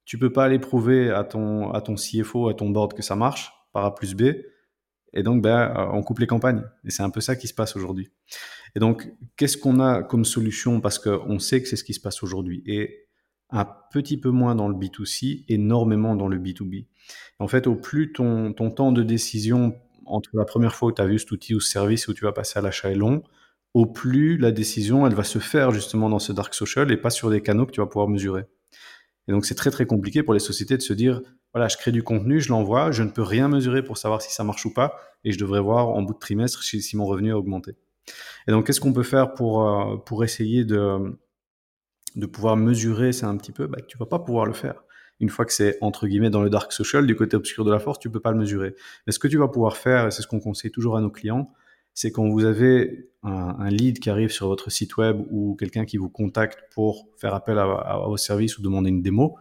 [0.06, 3.16] tu peux pas aller prouver à ton, à ton CFO, à ton board que ça
[3.16, 4.34] marche, par A plus B,
[5.14, 6.64] et donc, ben, euh, on coupe les campagnes.
[6.84, 8.10] Et c'est un peu ça qui se passe aujourd'hui.
[8.76, 10.82] Et donc, qu'est-ce qu'on a comme solution?
[10.82, 12.64] Parce qu'on sait que c'est ce qui se passe aujourd'hui.
[12.66, 13.08] Et
[13.52, 16.88] un petit peu moins dans le B2C, énormément dans le B2B.
[17.38, 21.02] En fait, au plus ton, ton temps de décision entre la première fois où tu
[21.02, 23.24] as vu cet outil ou ce service où tu vas passer à l'achat est long,
[23.74, 27.10] au plus la décision, elle va se faire justement dans ce dark social et pas
[27.10, 28.46] sur des canaux que tu vas pouvoir mesurer.
[29.28, 31.22] Et donc, c'est très, très compliqué pour les sociétés de se dire,
[31.54, 34.34] voilà, je crée du contenu, je l'envoie, je ne peux rien mesurer pour savoir si
[34.34, 37.32] ça marche ou pas, et je devrais voir en bout de trimestre si, mon revenu
[37.32, 37.76] a augmenté.
[38.48, 41.18] Et donc, qu'est-ce qu'on peut faire pour, euh, pour essayer de,
[42.16, 43.68] de pouvoir mesurer ça un petit peu?
[43.68, 44.84] Bah, Tu vas pas pouvoir le faire.
[45.20, 47.80] Une fois que c'est entre guillemets dans le dark social, du côté obscur de la
[47.80, 48.76] force, tu peux pas le mesurer.
[49.08, 51.12] Mais ce que tu vas pouvoir faire, et c'est ce qu'on conseille toujours à nos
[51.12, 51.54] clients,
[51.94, 55.98] c'est quand vous avez un, lead qui arrive sur votre site web ou quelqu'un qui
[55.98, 59.38] vous contacte pour faire appel à, vos services ou demander une démo,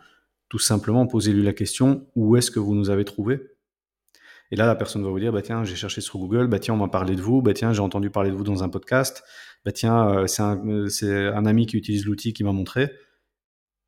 [0.49, 3.41] tout simplement posez-lui la question où est-ce que vous nous avez trouvé
[4.51, 6.75] Et là, la personne va vous dire bah tiens, j'ai cherché sur Google, bah tiens,
[6.75, 9.25] on m'a parlé de vous, bah tiens, j'ai entendu parler de vous dans un podcast,
[9.65, 12.93] bah tiens, euh, c'est un, ami qui utilise l'outil qui m'a montré.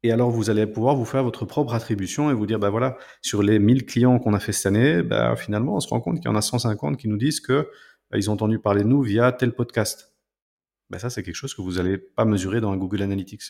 [0.03, 2.99] Et alors, vous allez pouvoir vous faire votre propre attribution et vous dire, bah voilà,
[3.23, 6.17] sur les 1000 clients qu'on a fait cette année, bah finalement, on se rend compte
[6.17, 7.69] qu'il y en a 150 qui nous disent que
[8.15, 10.15] ils ont entendu parler de nous via tel podcast.
[10.91, 13.43] Bah ça, c'est quelque chose que vous n'allez pas mesurer dans un Google Analytics.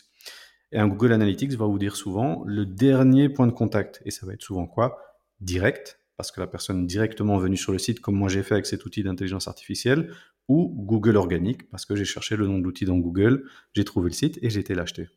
[0.71, 4.01] Et un Google Analytics va vous dire souvent le dernier point de contact.
[4.05, 4.97] Et ça va être souvent quoi?
[5.41, 8.65] Direct, parce que la personne directement venue sur le site, comme moi j'ai fait avec
[8.65, 10.11] cet outil d'intelligence artificielle,
[10.47, 14.09] ou Google organique, parce que j'ai cherché le nom de l'outil dans Google, j'ai trouvé
[14.09, 15.07] le site et j'ai été l'acheter.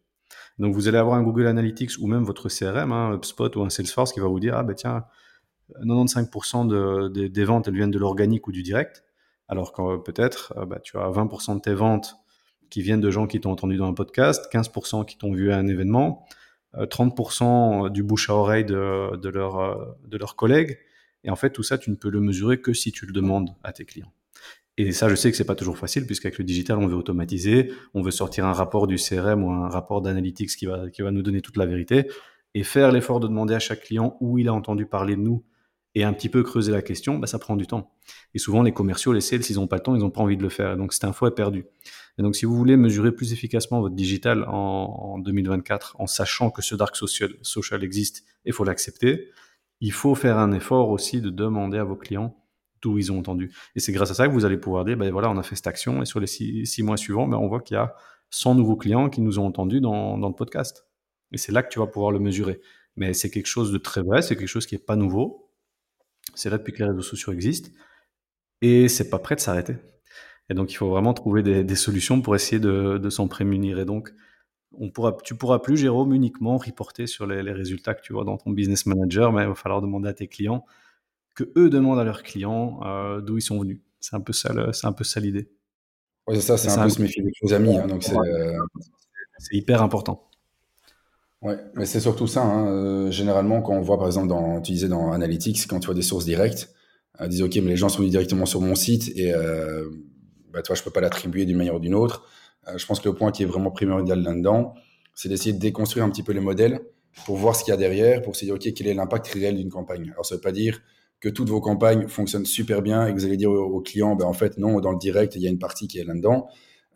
[0.59, 3.63] Donc vous allez avoir un Google Analytics ou même votre CRM, un hein, HubSpot ou
[3.63, 5.05] un Salesforce qui va vous dire ah ben tiens
[5.85, 9.05] 95% de, des ventes elles viennent de l'organique ou du direct,
[9.49, 12.17] alors que peut-être euh, bah, tu as 20% de tes ventes
[12.71, 15.57] qui viennent de gens qui t'ont entendu dans un podcast, 15% qui t'ont vu à
[15.57, 16.27] un événement,
[16.77, 20.79] 30% euh, du bouche à oreille de, euh, de leurs collègues.
[21.25, 23.51] Et en fait, tout ça, tu ne peux le mesurer que si tu le demandes
[23.65, 24.13] à tes clients.
[24.77, 27.73] Et ça, je sais que c'est pas toujours facile, puisqu'avec le digital, on veut automatiser,
[27.95, 31.11] on veut sortir un rapport du CRM ou un rapport d'analytics qui va, qui va
[31.11, 32.09] nous donner toute la vérité,
[32.55, 35.45] et faire l'effort de demander à chaque client où il a entendu parler de nous
[35.99, 37.91] et un petit peu creuser la question, bah, ça prend du temps.
[38.33, 40.37] Et souvent, les commerciaux, les sales, s'ils n'ont pas le temps, ils n'ont pas envie
[40.37, 40.77] de le faire.
[40.77, 41.67] donc, cette info est perdue.
[42.19, 46.63] Et donc, si vous voulez mesurer plus efficacement votre digital en, 2024, en sachant que
[46.63, 49.29] ce dark social, existe, il faut l'accepter,
[49.81, 52.37] il faut faire un effort aussi de demander à vos clients
[52.81, 53.53] d'où ils ont entendu.
[53.75, 55.57] Et c'est grâce à ça que vous allez pouvoir dire, ben voilà, on a fait
[55.57, 57.97] cette action, et sur les six, mois suivants, ben on voit qu'il y a
[58.31, 60.87] 100 nouveaux clients qui nous ont entendus dans, dans le podcast.
[61.33, 62.61] Et c'est là que tu vas pouvoir le mesurer.
[62.95, 65.48] Mais c'est quelque chose de très vrai, c'est quelque chose qui n'est pas nouveau.
[66.35, 67.71] C'est là depuis que les réseaux sociaux existent.
[68.61, 69.77] Et c'est pas prêt de s'arrêter.
[70.51, 73.79] Et donc, il faut vraiment trouver des, solutions pour essayer de, s'en prémunir.
[73.79, 74.13] Et donc,
[74.73, 78.39] on pourra, tu pourras plus, Jérôme, uniquement reporter sur les, résultats que tu vois dans
[78.39, 80.65] ton business manager, mais il va falloir demander à tes clients
[81.35, 83.81] que eux demandent à leurs clients euh, d'où ils sont venus.
[84.01, 85.51] C'est un peu ça, c'est un peu ça l'idée.
[86.27, 87.77] Oui, c'est ça, c'est un, peu se méfier des amis.
[87.77, 88.59] Hein, donc euh,
[89.39, 90.28] c'est, hyper important.
[91.43, 92.43] Ouais, mais c'est surtout ça.
[92.43, 95.95] Hein, euh, généralement, quand on voit, par exemple, tu disais dans Analytics, quand tu vois
[95.95, 96.75] des sources directes,
[97.21, 99.33] euh, disent OK, mais les gens sont venus directement sur mon site et
[100.53, 102.25] bah, toi, je peux pas l'attribuer d'une manière ou d'une autre.
[102.69, 104.75] Euh, je pense que le point qui est vraiment primordial là-dedans,
[105.15, 106.81] c'est d'essayer de déconstruire un petit peu les modèles
[107.27, 109.57] pour voir ce qu'il y a derrière, pour se dire, OK, quel est l'impact réel
[109.57, 110.11] d'une campagne.
[110.13, 110.81] Alors, ça veut pas dire
[111.21, 114.27] que toutes vos campagnes fonctionnent super bien et que vous allez dire aux clients, ben,
[114.27, 116.49] en fait, non, dans le direct, il y a une partie qui est là-dedans.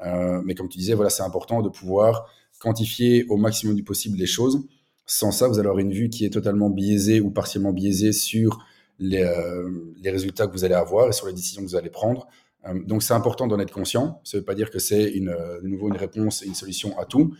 [0.04, 2.30] Euh, mais comme tu disais, voilà, c'est important de pouvoir
[2.62, 4.64] quantifier au maximum du possible les choses.
[5.04, 8.64] Sans ça, vous allez avoir une vue qui est totalement biaisée ou partiellement biaisée sur
[9.00, 9.68] les, euh,
[10.04, 12.28] résultats que vous allez avoir et sur les décisions que vous allez prendre.
[12.68, 14.20] Euh, donc c'est important d'en être conscient.
[14.22, 16.54] Ça ne veut pas dire que c'est une, euh, de nouveau une réponse et une
[16.54, 17.34] solution à tout,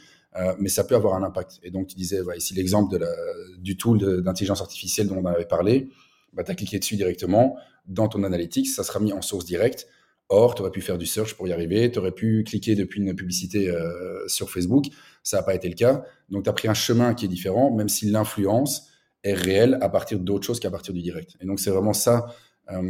[0.59, 1.61] mais ça peut avoir un impact.
[1.63, 2.99] Et donc tu disais ici l'exemple
[3.59, 5.91] du tool d'intelligence artificielle dont on avait parlé.
[6.33, 7.57] Bah, tu as cliqué dessus directement
[7.87, 9.89] dans ton analytics, ça sera mis en source directe.
[10.35, 13.03] Or, tu aurais pu faire du search pour y arriver, tu aurais pu cliquer depuis
[13.03, 13.71] une publicité
[14.27, 14.87] sur Facebook,
[15.23, 16.05] ça n'a pas été le cas.
[16.31, 18.89] Donc, tu as pris un chemin qui est différent, même si l'influence
[19.25, 21.37] est réelle à partir d'autres choses qu'à partir du direct.
[21.43, 22.27] Et donc, c'est vraiment ça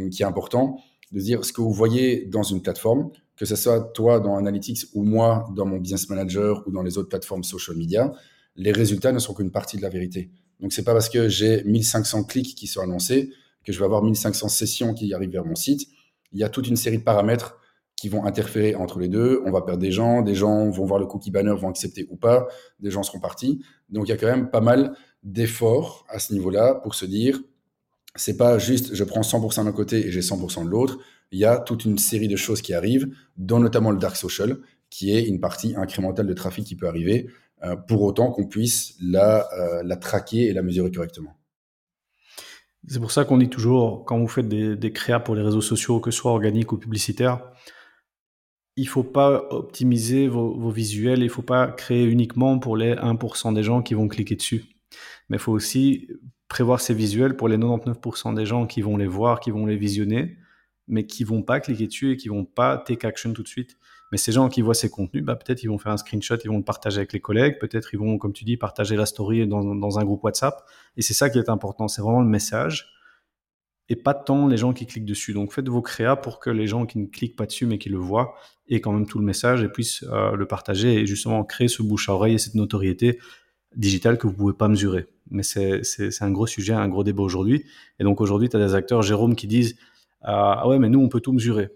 [0.09, 0.77] qui est important
[1.11, 4.85] de dire ce que vous voyez dans une plateforme, que ce soit toi dans Analytics
[4.93, 8.13] ou moi dans mon Business Manager ou dans les autres plateformes social media,
[8.55, 10.31] les résultats ne sont qu'une partie de la vérité.
[10.61, 13.31] Donc, c'est pas parce que j'ai 1500 clics qui sont annoncés
[13.65, 15.89] que je vais avoir 1500 sessions qui arrivent vers mon site,
[16.33, 17.59] il y a toute une série de paramètres
[17.95, 19.41] qui vont interférer entre les deux.
[19.45, 22.17] On va perdre des gens, des gens vont voir le cookie banner, vont accepter ou
[22.17, 22.47] pas,
[22.79, 23.63] des gens seront partis.
[23.89, 24.93] Donc il y a quand même pas mal
[25.23, 27.39] d'efforts à ce niveau-là pour se dire,
[28.15, 30.99] c'est pas juste je prends 100% d'un côté et j'ai 100% de l'autre.
[31.31, 34.57] Il y a toute une série de choses qui arrivent, dont notamment le dark social,
[34.89, 37.29] qui est une partie incrémentale de trafic qui peut arriver,
[37.63, 41.35] euh, pour autant qu'on puisse la, euh, la traquer et la mesurer correctement.
[42.87, 45.61] C'est pour ça qu'on dit toujours, quand vous faites des, des créas pour les réseaux
[45.61, 47.41] sociaux, que ce soit organiques ou publicitaires,
[48.75, 53.53] il faut pas optimiser vos, vos visuels, il faut pas créer uniquement pour les 1%
[53.53, 54.65] des gens qui vont cliquer dessus.
[55.29, 56.09] Mais il faut aussi
[56.47, 59.77] prévoir ces visuels pour les 99% des gens qui vont les voir, qui vont les
[59.77, 60.37] visionner,
[60.87, 63.77] mais qui vont pas cliquer dessus et qui vont pas take action tout de suite.
[64.11, 66.49] Mais ces gens qui voient ces contenus, bah, peut-être ils vont faire un screenshot, ils
[66.49, 69.47] vont le partager avec les collègues, peut-être ils vont, comme tu dis, partager la story
[69.47, 70.63] dans, dans un groupe WhatsApp.
[70.97, 72.93] Et c'est ça qui est important, c'est vraiment le message
[73.89, 75.33] et pas tant les gens qui cliquent dessus.
[75.33, 77.89] Donc faites vos créas pour que les gens qui ne cliquent pas dessus mais qui
[77.89, 78.35] le voient
[78.69, 81.83] aient quand même tout le message et puissent euh, le partager et justement créer ce
[81.83, 83.19] bouche à oreille et cette notoriété
[83.75, 85.07] digitale que vous pouvez pas mesurer.
[85.31, 85.81] Mais c'est
[86.21, 87.65] un gros sujet, un gros débat aujourd'hui.
[87.99, 89.77] Et donc aujourd'hui, tu as des acteurs, Jérôme, qui disent
[90.23, 91.69] Ah ouais, mais nous, on peut tout mesurer.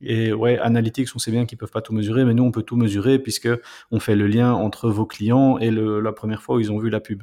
[0.00, 2.62] Et ouais, Analytics, on sait bien qu'ils peuvent pas tout mesurer, mais nous, on peut
[2.62, 3.48] tout mesurer puisque
[3.90, 6.90] on fait le lien entre vos clients et la première fois où ils ont vu
[6.90, 7.22] la pub.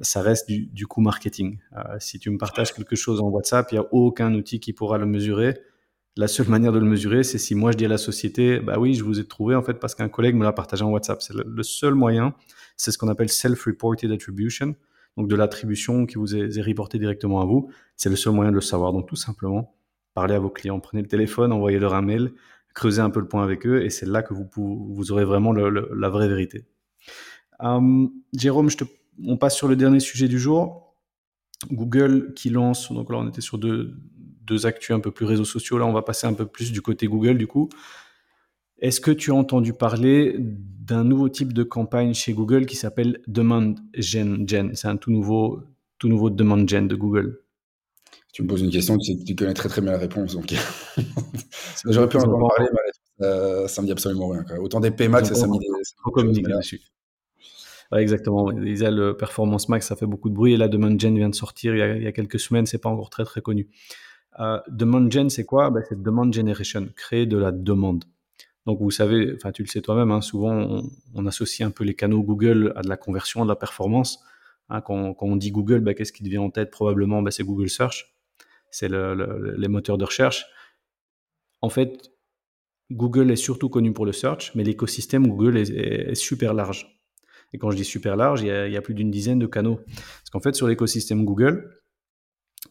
[0.00, 1.58] Ça reste du, du coût marketing.
[1.76, 4.72] Euh, si tu me partages quelque chose en WhatsApp, il n'y a aucun outil qui
[4.72, 5.54] pourra le mesurer.
[6.16, 8.78] La seule manière de le mesurer, c'est si moi je dis à la société, bah
[8.78, 11.22] oui, je vous ai trouvé en fait parce qu'un collègue me l'a partagé en WhatsApp.
[11.22, 12.34] C'est le, seul moyen.
[12.76, 14.74] C'est ce qu'on appelle self-reported attribution.
[15.16, 17.70] Donc de l'attribution qui vous est, reportée directement à vous.
[17.96, 18.92] C'est le seul moyen de le savoir.
[18.92, 19.74] Donc tout simplement,
[20.14, 22.32] parlez à vos clients, prenez le téléphone, envoyez-leur un mail,
[22.74, 26.08] creusez un peu le point avec eux, et c'est là que vous, aurez vraiment la
[26.08, 26.64] vraie vérité.
[27.62, 28.68] Euh, Jérôme,
[29.26, 30.94] on passe sur le dernier sujet du jour.
[31.70, 33.94] Google qui lance, donc là on était sur deux,
[34.46, 37.06] deux un peu plus réseaux sociaux, là on va passer un peu plus du côté
[37.06, 37.68] Google du coup.
[38.80, 43.20] Est-ce que tu as entendu parler d'un nouveau type de campagne chez Google qui s'appelle
[43.26, 44.48] Demand Gen?
[44.48, 44.74] Gen?
[44.74, 45.62] C'est un tout nouveau,
[45.98, 47.40] tout nouveau Demand Gen de Google.
[48.32, 50.34] Tu me poses une question, tu, tu connais très très bien la réponse.
[50.34, 50.54] Donc...
[51.84, 54.44] J'aurais pu en parler, mais euh, ça me dit absolument rien.
[54.44, 54.58] Quoi.
[54.58, 55.66] Autant des PMAX, ça me dit.
[55.98, 56.80] Trop communiquer dessus.
[57.92, 58.50] Ouais, exactement.
[58.52, 60.54] Il disait le Performance Max, ça fait beaucoup de bruit.
[60.54, 62.66] Et là, Demand Gen vient de sortir il y a, il y a quelques semaines,
[62.66, 63.68] c'est pas encore très très connu.
[64.38, 65.70] Euh, demand Gen, c'est quoi?
[65.70, 68.04] Ben, C'est Demand Generation, créer de la demande.
[68.66, 70.82] Donc vous savez, enfin tu le sais toi-même, hein, souvent
[71.14, 74.22] on, associe un peu les canaux Google à de la conversion, à de la performance.
[74.68, 76.70] Hein, quand, on dit Google, ben, qu'est-ce qui devient en tête?
[76.70, 78.14] Probablement, ben, c'est Google Search
[78.70, 80.46] c'est le, le, les moteurs de recherche.
[81.60, 82.12] En fait,
[82.90, 87.00] Google est surtout connu pour le search, mais l'écosystème Google est, super large.
[87.52, 89.38] Et quand je dis super large, il y a, il y a plus d'une dizaine
[89.38, 89.80] de canaux.
[89.86, 91.82] Parce qu'en fait, sur l'écosystème Google,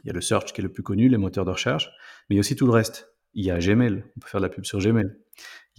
[0.03, 1.89] il y a le search qui est le plus connu, les moteurs de recherche,
[2.29, 3.13] mais il y a aussi tout le reste.
[3.33, 5.11] Il y a Gmail, on peut faire de la pub sur Gmail.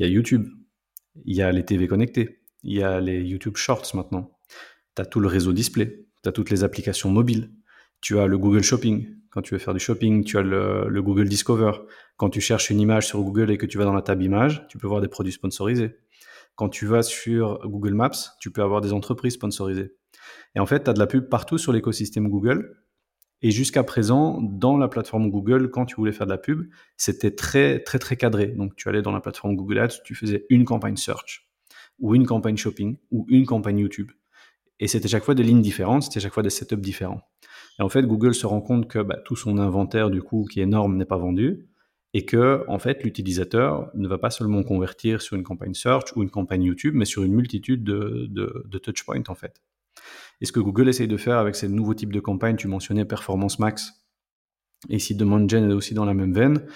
[0.01, 0.49] Il y a YouTube,
[1.27, 4.31] il y a les TV connectés, il y a les YouTube Shorts maintenant.
[4.97, 7.51] Tu as tout le réseau display, tu as toutes les applications mobiles,
[8.01, 11.03] tu as le Google Shopping, quand tu veux faire du shopping, tu as le, le,
[11.03, 11.73] Google Discover.
[12.17, 14.67] Quand tu cherches une image sur Google et que tu vas dans la tab image,
[14.69, 15.99] tu peux voir des produits sponsorisés.
[16.55, 18.11] Quand tu vas sur Google Maps,
[18.41, 19.95] tu peux avoir des entreprises sponsorisées.
[20.55, 22.75] Et en fait, tu as de la pub partout sur l'écosystème Google.
[23.43, 27.31] Et jusqu'à présent, dans la plateforme Google, quand tu voulais faire de la pub, c'était
[27.31, 28.49] très, très, très cadré.
[28.49, 31.49] Donc, tu allais dans la plateforme Google Ads, tu faisais une campagne search,
[31.99, 34.11] ou une campagne shopping, ou une campagne YouTube.
[34.79, 37.23] Et c'était chaque fois des lignes différentes, c'était chaque fois des setups différents.
[37.79, 40.61] Et en fait, Google se rend compte que bah, tout son inventaire, du coup, qui
[40.61, 41.67] est énorme, n'est pas vendu
[42.13, 46.23] et que, en fait, l'utilisateur ne va pas seulement convertir sur une campagne search ou
[46.23, 49.61] une campagne YouTube, mais sur une multitude de, de, de touchpoints, en fait.
[50.41, 53.05] Et ce que Google essaye de faire avec ces nouveaux types de campagnes, tu mentionnais
[53.05, 53.93] Performance Max,
[54.89, 56.67] et ici Demand Gen est aussi dans la même veine,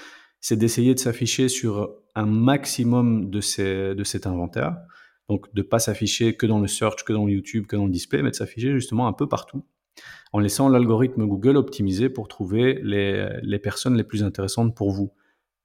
[0.41, 4.77] c'est d'essayer de s'afficher sur un maximum de, ces, cet inventaire.
[5.31, 7.87] Donc, de ne pas s'afficher que dans le search, que dans le YouTube, que dans
[7.87, 9.65] le display, mais de s'afficher justement un peu partout
[10.33, 15.13] en laissant l'algorithme Google optimiser pour trouver les, les, personnes les plus intéressantes pour vous.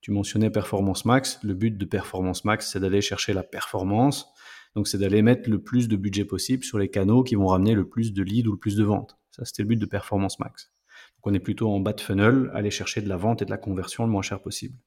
[0.01, 1.39] Tu mentionnais Performance Max.
[1.43, 4.31] Le but de Performance Max, c'est d'aller chercher la performance.
[4.75, 7.73] Donc, c'est d'aller mettre le plus de budget possible sur les canaux qui vont ramener
[7.73, 9.17] le plus de leads ou le plus de ventes.
[9.32, 10.71] Ça, c'était le but de Performance Max.
[11.17, 13.51] Donc, on est plutôt en bas de funnel, aller chercher de la vente et de
[13.51, 14.77] la conversion le moins cher possible.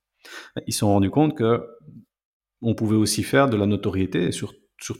[0.66, 1.66] Ils se sont rendus compte que
[2.60, 4.54] on pouvait aussi faire de la notoriété sur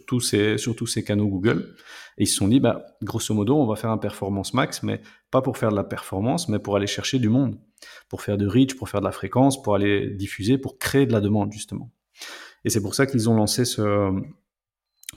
[0.07, 1.75] tous ces, sur tous ces canaux Google.
[2.19, 5.01] Et ils se sont dit, bah, grosso modo, on va faire un performance max, mais
[5.31, 7.59] pas pour faire de la performance, mais pour aller chercher du monde,
[8.09, 11.13] pour faire de reach, pour faire de la fréquence, pour aller diffuser, pour créer de
[11.13, 11.91] la demande, justement.
[12.65, 14.13] Et c'est pour ça qu'ils ont lancé ce,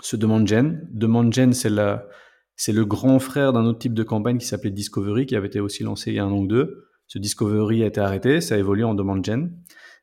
[0.02, 0.88] ce demande gen.
[0.92, 5.36] Demande gen, c'est le grand frère d'un autre type de campagne qui s'appelait Discovery, qui
[5.36, 6.90] avait été aussi lancé il y a un an ou deux.
[7.08, 9.52] Ce Discovery a été arrêté, ça a évolué en demande gen.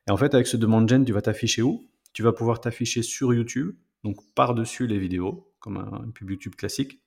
[0.09, 1.89] Et en fait, avec ce demande gen, tu vas t'afficher où?
[2.13, 3.75] Tu vas pouvoir t'afficher sur YouTube,
[4.05, 7.01] donc par-dessus les vidéos, comme un, pub YouTube classique.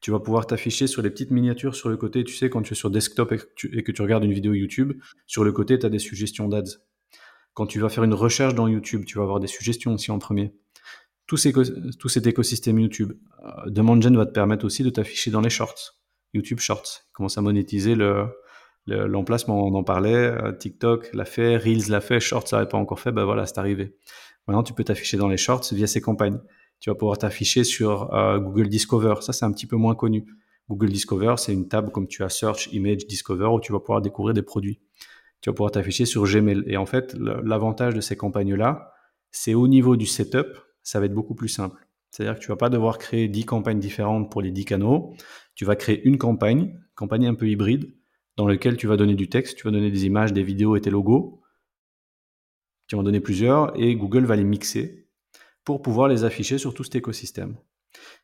[0.00, 2.24] Tu vas pouvoir t'afficher sur les petites miniatures sur le côté.
[2.24, 3.38] Tu sais, quand tu es sur desktop et
[3.82, 6.78] que tu, regardes une vidéo YouTube, sur le côté, tu as des suggestions d'ads.
[7.54, 10.18] Quand tu vas faire une recherche dans YouTube, tu vas avoir des suggestions aussi en
[10.18, 10.54] premier.
[11.26, 13.12] Tout, cet écosystème YouTube.
[13.44, 15.96] Euh, demande Gen va te permettre aussi de t'afficher dans les shorts.
[16.34, 17.04] YouTube Shorts.
[17.12, 18.26] Commence à monétiser le,
[18.86, 22.78] l'emplacement, on en parlait, euh, TikTok l'a fait, Reels l'a fait, Shorts ça n'avait pas
[22.78, 23.96] encore fait, ben voilà, c'est arrivé.
[24.46, 26.38] Maintenant, tu peux t'afficher dans les Shorts via ces campagnes.
[26.78, 29.16] Tu vas pouvoir t'afficher sur euh, Google Discover.
[29.20, 30.26] Ça, c'est un petit peu moins connu.
[30.68, 34.02] Google Discover, c'est une table comme tu as Search, Image, Discover, où tu vas pouvoir
[34.02, 34.80] découvrir des produits.
[35.40, 36.62] Tu vas pouvoir t'afficher sur Gmail.
[36.66, 38.92] Et en fait, l'avantage de ces campagnes-là,
[39.30, 41.84] c'est au niveau du setup, ça va être beaucoup plus simple.
[42.10, 45.14] C'est-à-dire que tu vas pas devoir créer 10 campagnes différentes pour les 10 canaux.
[45.56, 47.92] Tu vas créer une campagne, campagne un peu hybride,
[48.36, 50.80] dans lequel tu vas donner du texte, tu vas donner des images, des vidéos et
[50.80, 51.42] tes logos.
[52.86, 55.08] Tu vas en donner plusieurs et Google va les mixer
[55.64, 57.56] pour pouvoir les afficher sur tout cet écosystème.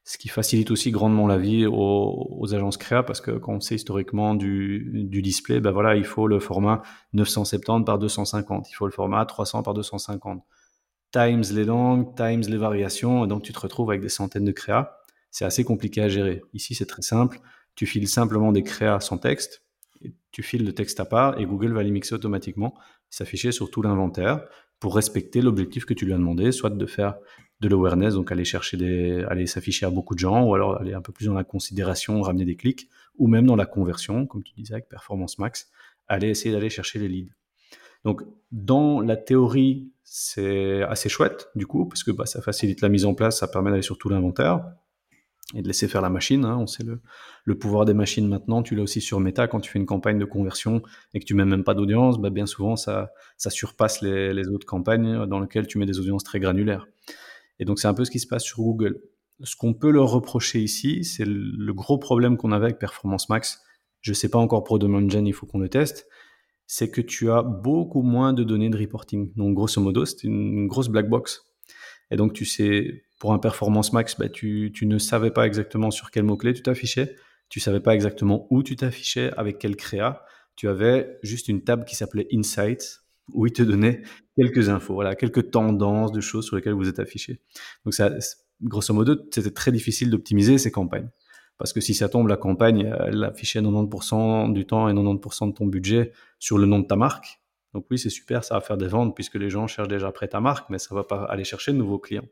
[0.05, 3.75] Ce qui facilite aussi grandement la vie aux, agences créa parce que quand on sait
[3.75, 8.93] historiquement du, display, ben voilà, il faut le format 970 par 250, il faut le
[8.93, 10.45] format 300 par 250,
[11.13, 14.53] times les langues, times les variations, et donc tu te retrouves avec des centaines de
[14.53, 14.97] créas.
[15.31, 16.43] C'est assez compliqué à gérer.
[16.53, 17.41] Ici, c'est très simple.
[17.75, 19.63] Tu files simplement des créas sans texte,
[20.31, 22.75] tu files le texte à part et Google va les mixer automatiquement,
[23.11, 24.45] s'afficher sur tout l'inventaire
[24.81, 27.15] pour respecter l'objectif que tu lui as demandé, soit de faire
[27.61, 30.95] de l'awareness, donc aller chercher des, aller s'afficher à beaucoup de gens, ou alors aller
[30.95, 34.43] un peu plus dans la considération, ramener des clics, ou même dans la conversion, comme
[34.43, 35.71] tu disais avec Performance Max,
[36.09, 37.33] aller essayer d'aller chercher les leads.
[38.05, 42.91] Donc, dans la théorie, c'est assez chouette, du coup, parce que bah, ça facilite la
[42.91, 44.63] mise en place, ça permet d'aller sur tout l'inventaire
[45.55, 46.45] et de laisser faire la machine.
[46.45, 46.59] Hein.
[46.59, 47.01] On sait le,
[47.47, 48.63] le, pouvoir des machines maintenant.
[48.63, 50.83] Tu l'as aussi sur Meta quand tu fais une campagne de conversion
[51.15, 52.21] et que tu mets même pas d'audience.
[52.21, 56.41] Bah bien souvent, ça, surpasse les, autres campagnes dans lesquelles tu mets des audiences très
[56.41, 56.87] granulaires.
[57.59, 59.01] Et donc, c'est un peu ce qui se passe sur Google.
[59.45, 63.63] Ce qu'on peut leur reprocher ici, c'est le gros problème qu'on avait avec Performance Max.
[64.03, 66.07] Je sais pas encore pour Demand Gen, il faut qu'on le teste.
[66.67, 69.33] C'est que tu as beaucoup moins de données de reporting.
[69.37, 71.45] Donc, grosso modo, c'est une grosse black box.
[72.11, 76.11] Et donc, tu sais pour un performance max, bah, tu, ne savais pas exactement sur
[76.11, 77.15] quel mot-clé tu t'affichais,
[77.49, 80.25] tu savais pas exactement où tu t'affichais, avec quel créa.
[80.57, 84.03] Tu avais juste une table qui s'appelait Insights, où il te donnait
[84.37, 87.41] quelques infos, voilà, quelques tendances de choses sur lesquelles vous êtes affiché.
[87.85, 88.11] Donc, ça,
[88.61, 91.09] grosso modo, c'était très difficile d'optimiser ces campagnes.
[91.59, 95.53] Parce que si ça tombe, la campagne, elle affichait 90% du temps et 90% de
[95.55, 97.41] ton budget sur le nom de ta marque.
[97.75, 100.29] Donc oui, c'est super, ça va faire des ventes puisque les gens cherchent déjà après
[100.29, 102.29] ta marque, mais ça va pas aller chercher de nouveaux clients.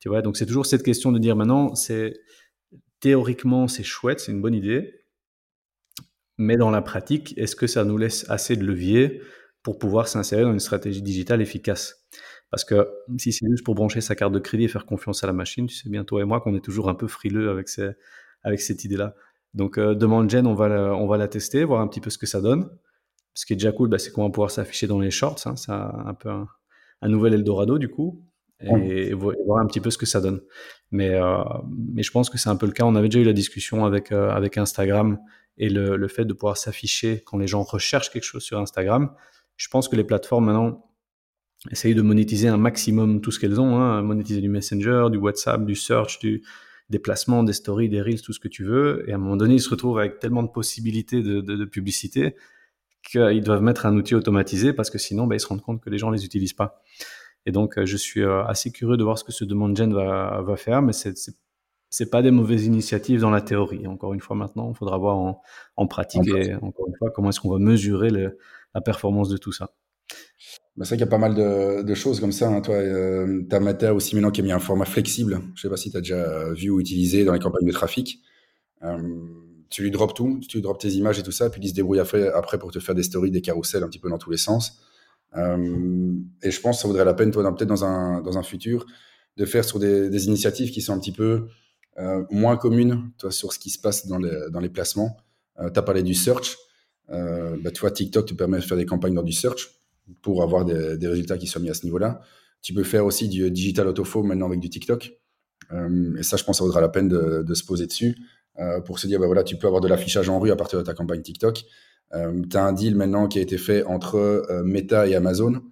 [0.00, 2.20] Tu vois, donc c'est toujours cette question de dire maintenant, c'est
[3.00, 5.00] théoriquement c'est chouette, c'est une bonne idée,
[6.38, 9.20] mais dans la pratique, est-ce que ça nous laisse assez de levier
[9.62, 12.06] pour pouvoir s'insérer dans une stratégie digitale efficace?
[12.50, 15.26] Parce que si c'est juste pour brancher sa carte de crédit et faire confiance à
[15.26, 17.68] la machine, tu sais bien toi et moi qu'on est toujours un peu frileux avec,
[17.68, 17.90] ces,
[18.42, 19.14] avec cette idée-là.
[19.54, 22.10] Donc euh, demande Gen, on va, la, on va la tester, voir un petit peu
[22.10, 22.70] ce que ça donne.
[23.34, 25.40] Ce qui est déjà cool, bah, c'est qu'on va pouvoir s'afficher dans les shorts.
[25.46, 26.46] Hein, c'est un, peu un,
[27.02, 28.22] un nouvel Eldorado du coup
[28.60, 30.40] et, voir un petit peu ce que ça donne.
[30.90, 32.84] Mais, euh, mais je pense que c'est un peu le cas.
[32.84, 35.18] On avait déjà eu la discussion avec, euh, avec Instagram
[35.56, 39.14] et le, le, fait de pouvoir s'afficher quand les gens recherchent quelque chose sur Instagram.
[39.56, 40.86] Je pense que les plateformes maintenant
[41.70, 45.64] essayent de monétiser un maximum tout ce qu'elles ont, hein, monétiser du Messenger, du WhatsApp,
[45.64, 46.42] du search, du
[46.90, 49.04] déplacement, des stories, des reels, tout ce que tu veux.
[49.08, 51.64] Et à un moment donné, ils se retrouvent avec tellement de possibilités de, de, de
[51.64, 52.34] publicité
[53.02, 55.88] qu'ils doivent mettre un outil automatisé parce que sinon, ben, ils se rendent compte que
[55.88, 56.82] les gens les utilisent pas.
[57.46, 59.94] Et donc, euh, je suis euh, assez curieux de voir ce que ce demande gen
[59.94, 61.14] va, va faire, mais c'est
[61.92, 63.88] c'est pas des mauvaises initiatives dans la théorie.
[63.88, 65.42] Encore une fois, maintenant, il faudra voir en,
[65.74, 68.38] en pratique et encore une fois comment est-ce qu'on va mesurer le,
[68.74, 69.74] la performance de tout ça.
[70.76, 71.34] Bah, c'est vrai qu'il y a pas mal
[71.84, 72.48] de, choses comme ça.
[72.48, 72.60] Hein.
[72.60, 75.40] Toi, euh, Meta aussi maintenant qui a mis un format flexible.
[75.54, 78.20] Je sais pas si tu as déjà vu ou utilisé dans les campagnes de trafic.
[78.82, 78.96] Euh,
[79.68, 81.74] tu lui drops tout, tu lui drops tes images et tout ça, puis il se
[81.74, 84.36] débrouille après, pour te faire des stories, des carousels un petit peu dans tous les
[84.36, 84.80] sens.
[85.36, 88.42] Euh, et je pense que ça vaudrait la peine, toi, peut-être dans un, dans un
[88.42, 88.84] futur,
[89.36, 91.46] de faire sur des, initiatives qui sont un petit peu
[91.98, 95.16] euh, moins communes, toi, sur ce qui se passe dans les, dans les placements.
[95.60, 96.56] Euh, tu as parlé du search.
[97.10, 99.79] Euh, bah, tu vois, TikTok te permet de faire des campagnes dans du search
[100.22, 102.20] pour avoir des, résultats qui soient mis à ce niveau-là.
[102.62, 105.12] Tu peux faire aussi du digital autofo maintenant avec du TikTok.
[105.72, 108.16] Euh, et ça, je pense ça vaudra la peine de, se poser dessus
[108.58, 110.78] euh, pour se dire, bah, voilà, tu peux avoir de l'affichage en rue à partir
[110.78, 111.64] de ta campagne TikTok.
[112.14, 115.62] Euh, tu as un deal maintenant qui a été fait entre euh, Meta et Amazon.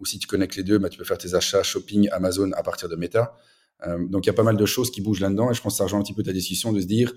[0.00, 2.62] Ou si tu connectes les deux, bah, tu peux faire tes achats shopping Amazon à
[2.62, 3.36] partir de Meta.
[4.08, 5.76] donc il y a pas mal de choses qui bougent là-dedans et je pense que
[5.76, 7.12] ça rejoint un petit peu ta discussion de se dire,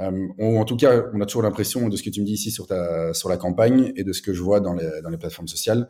[0.00, 2.50] ou en tout cas, on a toujours l'impression de ce que tu me dis ici
[2.50, 5.88] sur, la campagne et de ce que je vois dans les, plateformes sociales,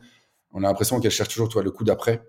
[0.51, 2.21] on a l'impression qu'elle cherche toujours toi, le coup d'après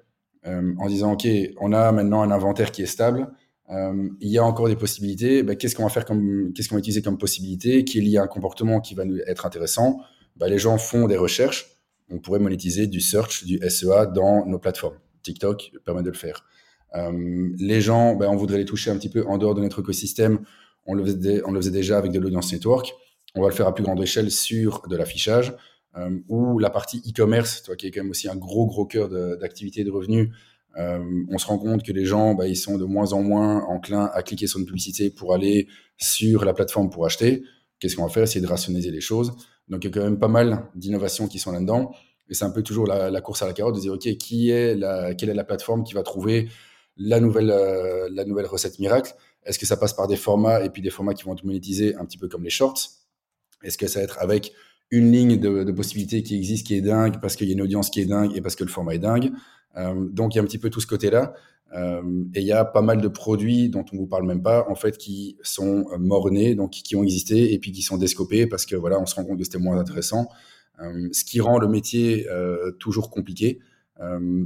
[0.44, 1.26] en disant, OK,
[1.60, 3.28] on a maintenant un inventaire qui est stable,
[3.70, 5.42] euh, il y a encore des possibilités.
[5.42, 7.84] Ben, qu'est-ce qu'on va faire qu'est-ce qu'on va utiliser comme possibilité?
[7.84, 10.00] Qu'il y a un comportement qui va nous être intéressant.
[10.36, 11.66] Ben, les gens font des recherches.
[12.10, 14.98] On pourrait monétiser du search, du SEA dans nos plateformes.
[15.22, 16.44] TikTok permet de le faire.
[16.94, 19.80] Euh, les gens, ben, on voudrait les toucher un petit peu en dehors de notre
[19.80, 20.40] écosystème.
[20.86, 22.94] On le faisait, déjà avec de l'audience network.
[23.34, 25.54] On va le faire à plus grande échelle sur de l'affichage.
[25.96, 29.82] Euh, ou la partie e-commerce, qui est quand même aussi un gros gros cœur d'activité
[29.82, 30.30] de, de revenus,
[30.78, 33.64] euh, on se rend compte que les gens, bah, ils sont de moins en moins
[33.64, 37.42] enclins à cliquer sur une publicité pour aller sur la plateforme pour acheter.
[37.78, 38.24] Qu'est-ce qu'on va faire?
[38.24, 39.32] Essayer de rationaliser les choses.
[39.68, 41.92] Donc, il y a quand même pas mal d'innovations qui sont là-dedans.
[42.28, 44.74] Et c'est un peu toujours la, course à la carotte de dire, OK, qui est
[44.74, 46.48] la, quelle est la plateforme qui va trouver
[46.96, 49.14] la nouvelle, euh, la nouvelle recette miracle?
[49.46, 51.94] Est-ce que ça passe par des formats et puis des formats qui vont être monétisés
[51.96, 52.78] un petit peu comme les shorts?
[53.62, 54.52] Est-ce que ça va être avec
[54.90, 57.90] une ligne de, possibilités qui existe, qui est dingue, parce qu'il y a une audience
[57.90, 59.32] qui est dingue et parce que le format est dingue?
[59.76, 61.34] Euh, donc il y a un petit peu tout ce côté-là.
[61.74, 64.66] Euh, et il y a pas mal de produits dont on vous parle même pas,
[64.68, 68.66] en fait, qui sont morts-nés, donc qui ont existé et puis qui sont descopés parce
[68.66, 70.28] que voilà, on se rend compte que c'était moins intéressant.
[70.80, 72.26] Euh, ce qui rend le métier
[72.78, 73.60] toujours compliqué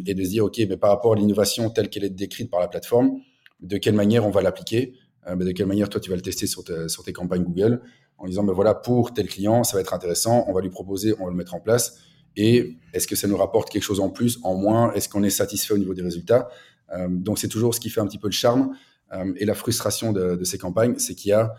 [0.06, 2.60] et de se dire, ok, mais par rapport à l'innovation telle qu'elle est décrite par
[2.60, 3.20] la plateforme,
[3.62, 4.94] de quelle manière on va l'appliquer,
[5.28, 7.82] de quelle manière toi tu vas le tester sur, tes campagnes Google,
[8.18, 11.14] en disant, ben voilà, pour tel client, ça va être intéressant, on va lui proposer,
[11.18, 11.98] on va le mettre en place.
[12.36, 14.92] Et est-ce que ça nous rapporte quelque chose en plus, en moins?
[14.92, 16.48] Est-ce qu'on est satisfait au niveau des résultats?
[16.92, 18.74] Euh, Donc c'est toujours ce qui fait un petit peu le charme
[19.12, 21.54] euh, et la frustration de, ces campagnes, c'est qu'il y a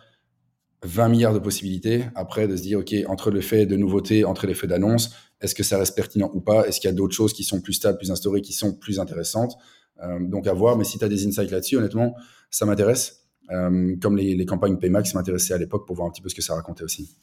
[0.84, 4.48] 20 milliards de possibilités après de se dire, OK, entre le fait de nouveautés, entre
[4.48, 6.68] les faits d'annonce, est-ce que ça reste pertinent ou pas?
[6.68, 9.00] Est-ce qu'il y a d'autres choses qui sont plus stables, plus instaurées, qui sont plus
[9.00, 9.56] intéressantes?
[9.56, 9.81] euh,
[10.22, 12.16] Donc à voir, mais si tu as des insights là-dessus, honnêtement,
[12.50, 13.28] ça m'intéresse.
[13.50, 16.42] comme les, les campagnes Paymax m'intéressaient à l'époque pour voir un petit peu ce que
[16.42, 17.16] ça racontait aussi.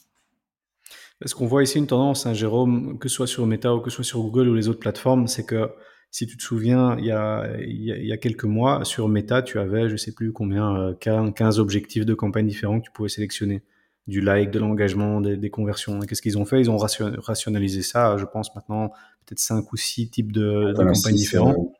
[1.21, 3.91] Parce qu'on voit ici une tendance, hein, Jérôme, que ce soit sur Meta ou que
[3.91, 5.69] ce soit sur Google ou les autres plateformes, c'est que
[6.11, 9.59] si tu te souviens, il y, a, il, y a, quelques mois, sur Meta, tu
[9.59, 13.63] avais, je sais plus combien, 15 euh, objectifs de campagne différents que tu pouvais sélectionner.
[14.07, 15.99] Du like, de l'engagement, des, conversions.
[16.01, 16.61] Qu'est-ce qu'ils ont fait?
[16.61, 18.89] Ils ont rationalisé ça, je pense maintenant,
[19.27, 21.75] peut-être 5 ou 6 types de, de campagnes différentes.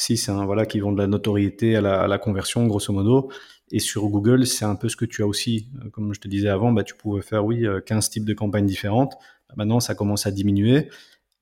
[0.00, 3.30] 6, hein, voilà, qui vont de la notoriété à la, conversion, grosso modo.
[3.70, 5.68] Et sur Google, c'est un peu ce que tu as aussi.
[5.84, 8.34] Euh, comme je te disais avant, bah, tu pouvais faire, oui, 15 euh, types de
[8.34, 9.14] campagnes différentes.
[9.48, 10.88] Bah, maintenant, ça commence à diminuer.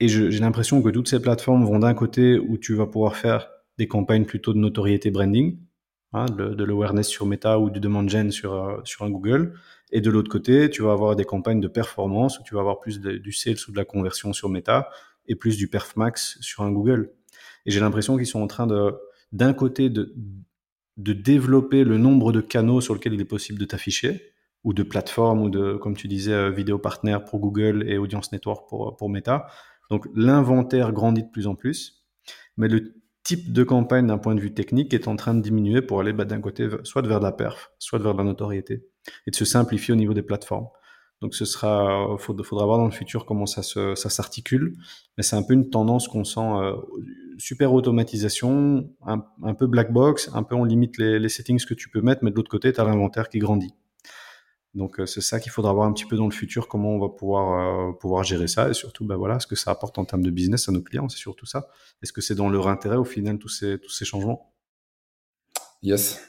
[0.00, 3.50] Et j'ai l'impression que toutes ces plateformes vont d'un côté où tu vas pouvoir faire
[3.78, 5.58] des campagnes plutôt de notoriété branding,
[6.12, 9.54] hein, de, l'awareness sur Meta ou du demand gen sur, euh, sur un Google.
[9.90, 12.78] Et de l'autre côté, tu vas avoir des campagnes de performance où tu vas avoir
[12.78, 14.90] plus du sales ou de la conversion sur Meta
[15.26, 17.12] et plus du perf max sur un Google.
[17.68, 18.94] Et j'ai l'impression qu'ils sont en train de,
[19.30, 20.14] d'un côté, de,
[20.96, 24.32] de développer le nombre de canaux sur lesquels il est possible de t'afficher,
[24.64, 28.32] ou de plateformes, ou de, comme tu disais, euh, vidéo partenaire pour Google et Audience
[28.32, 29.48] Network pour, pour Meta.
[29.90, 32.06] Donc l'inventaire grandit de plus en plus,
[32.56, 35.82] mais le type de campagne d'un point de vue technique est en train de diminuer
[35.82, 38.86] pour aller bah, d'un côté soit vers de la perf, soit vers de la notoriété,
[39.26, 40.68] et de se simplifier au niveau des plateformes.
[41.20, 44.76] Donc ce sera, faudra, faudra voir dans le futur comment ça se, ça s'articule,
[45.18, 46.72] mais c'est un peu une tendance qu'on sent euh,
[47.38, 52.00] super automatisation, un, peu black box, un peu on limite les, settings que tu peux
[52.00, 53.72] mettre, mais de l'autre côté tu as l'inventaire qui grandit.
[54.74, 56.98] Donc euh, c'est ça qu'il faudra voir un petit peu dans le futur comment on
[56.98, 60.04] va pouvoir euh, pouvoir gérer ça et surtout ben voilà ce que ça apporte en
[60.04, 61.68] termes de business à nos clients, c'est surtout ça.
[62.02, 64.52] Est-ce que c'est dans leur intérêt au final tous ces tous ces changements?
[65.82, 66.20] Yes,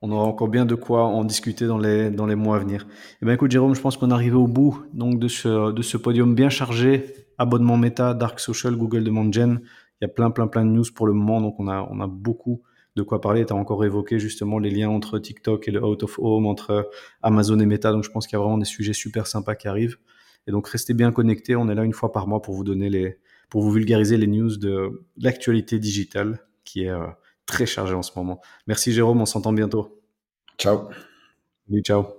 [0.00, 2.86] on aura encore bien de quoi en discuter dans les, dans les mois à venir.
[3.20, 5.82] Eh ben, écoute, Jérôme, je pense qu'on est arrivé au bout donc, de, ce, de
[5.82, 7.04] ce podium bien chargé.
[7.36, 9.60] Abonnement Meta, Dark Social, Google Demand Gen.
[10.00, 11.40] Il y a plein, plein, plein de news pour le moment.
[11.40, 12.62] Donc, on a, on a beaucoup
[12.94, 13.44] de quoi parler.
[13.44, 16.88] Tu as encore évoqué justement les liens entre TikTok et le Out of Home, entre
[17.22, 17.90] Amazon et Meta.
[17.90, 19.98] Donc, je pense qu'il y a vraiment des sujets super sympas qui arrivent.
[20.46, 21.56] Et donc, restez bien connectés.
[21.56, 23.18] On est là une fois par mois pour vous donner les,
[23.50, 27.06] pour vous vulgariser les news de l'actualité digitale qui est, euh,
[27.48, 28.40] très chargé en ce moment.
[28.68, 30.00] Merci Jérôme, on s'entend bientôt.
[30.58, 30.88] Ciao.
[31.82, 32.17] ciao.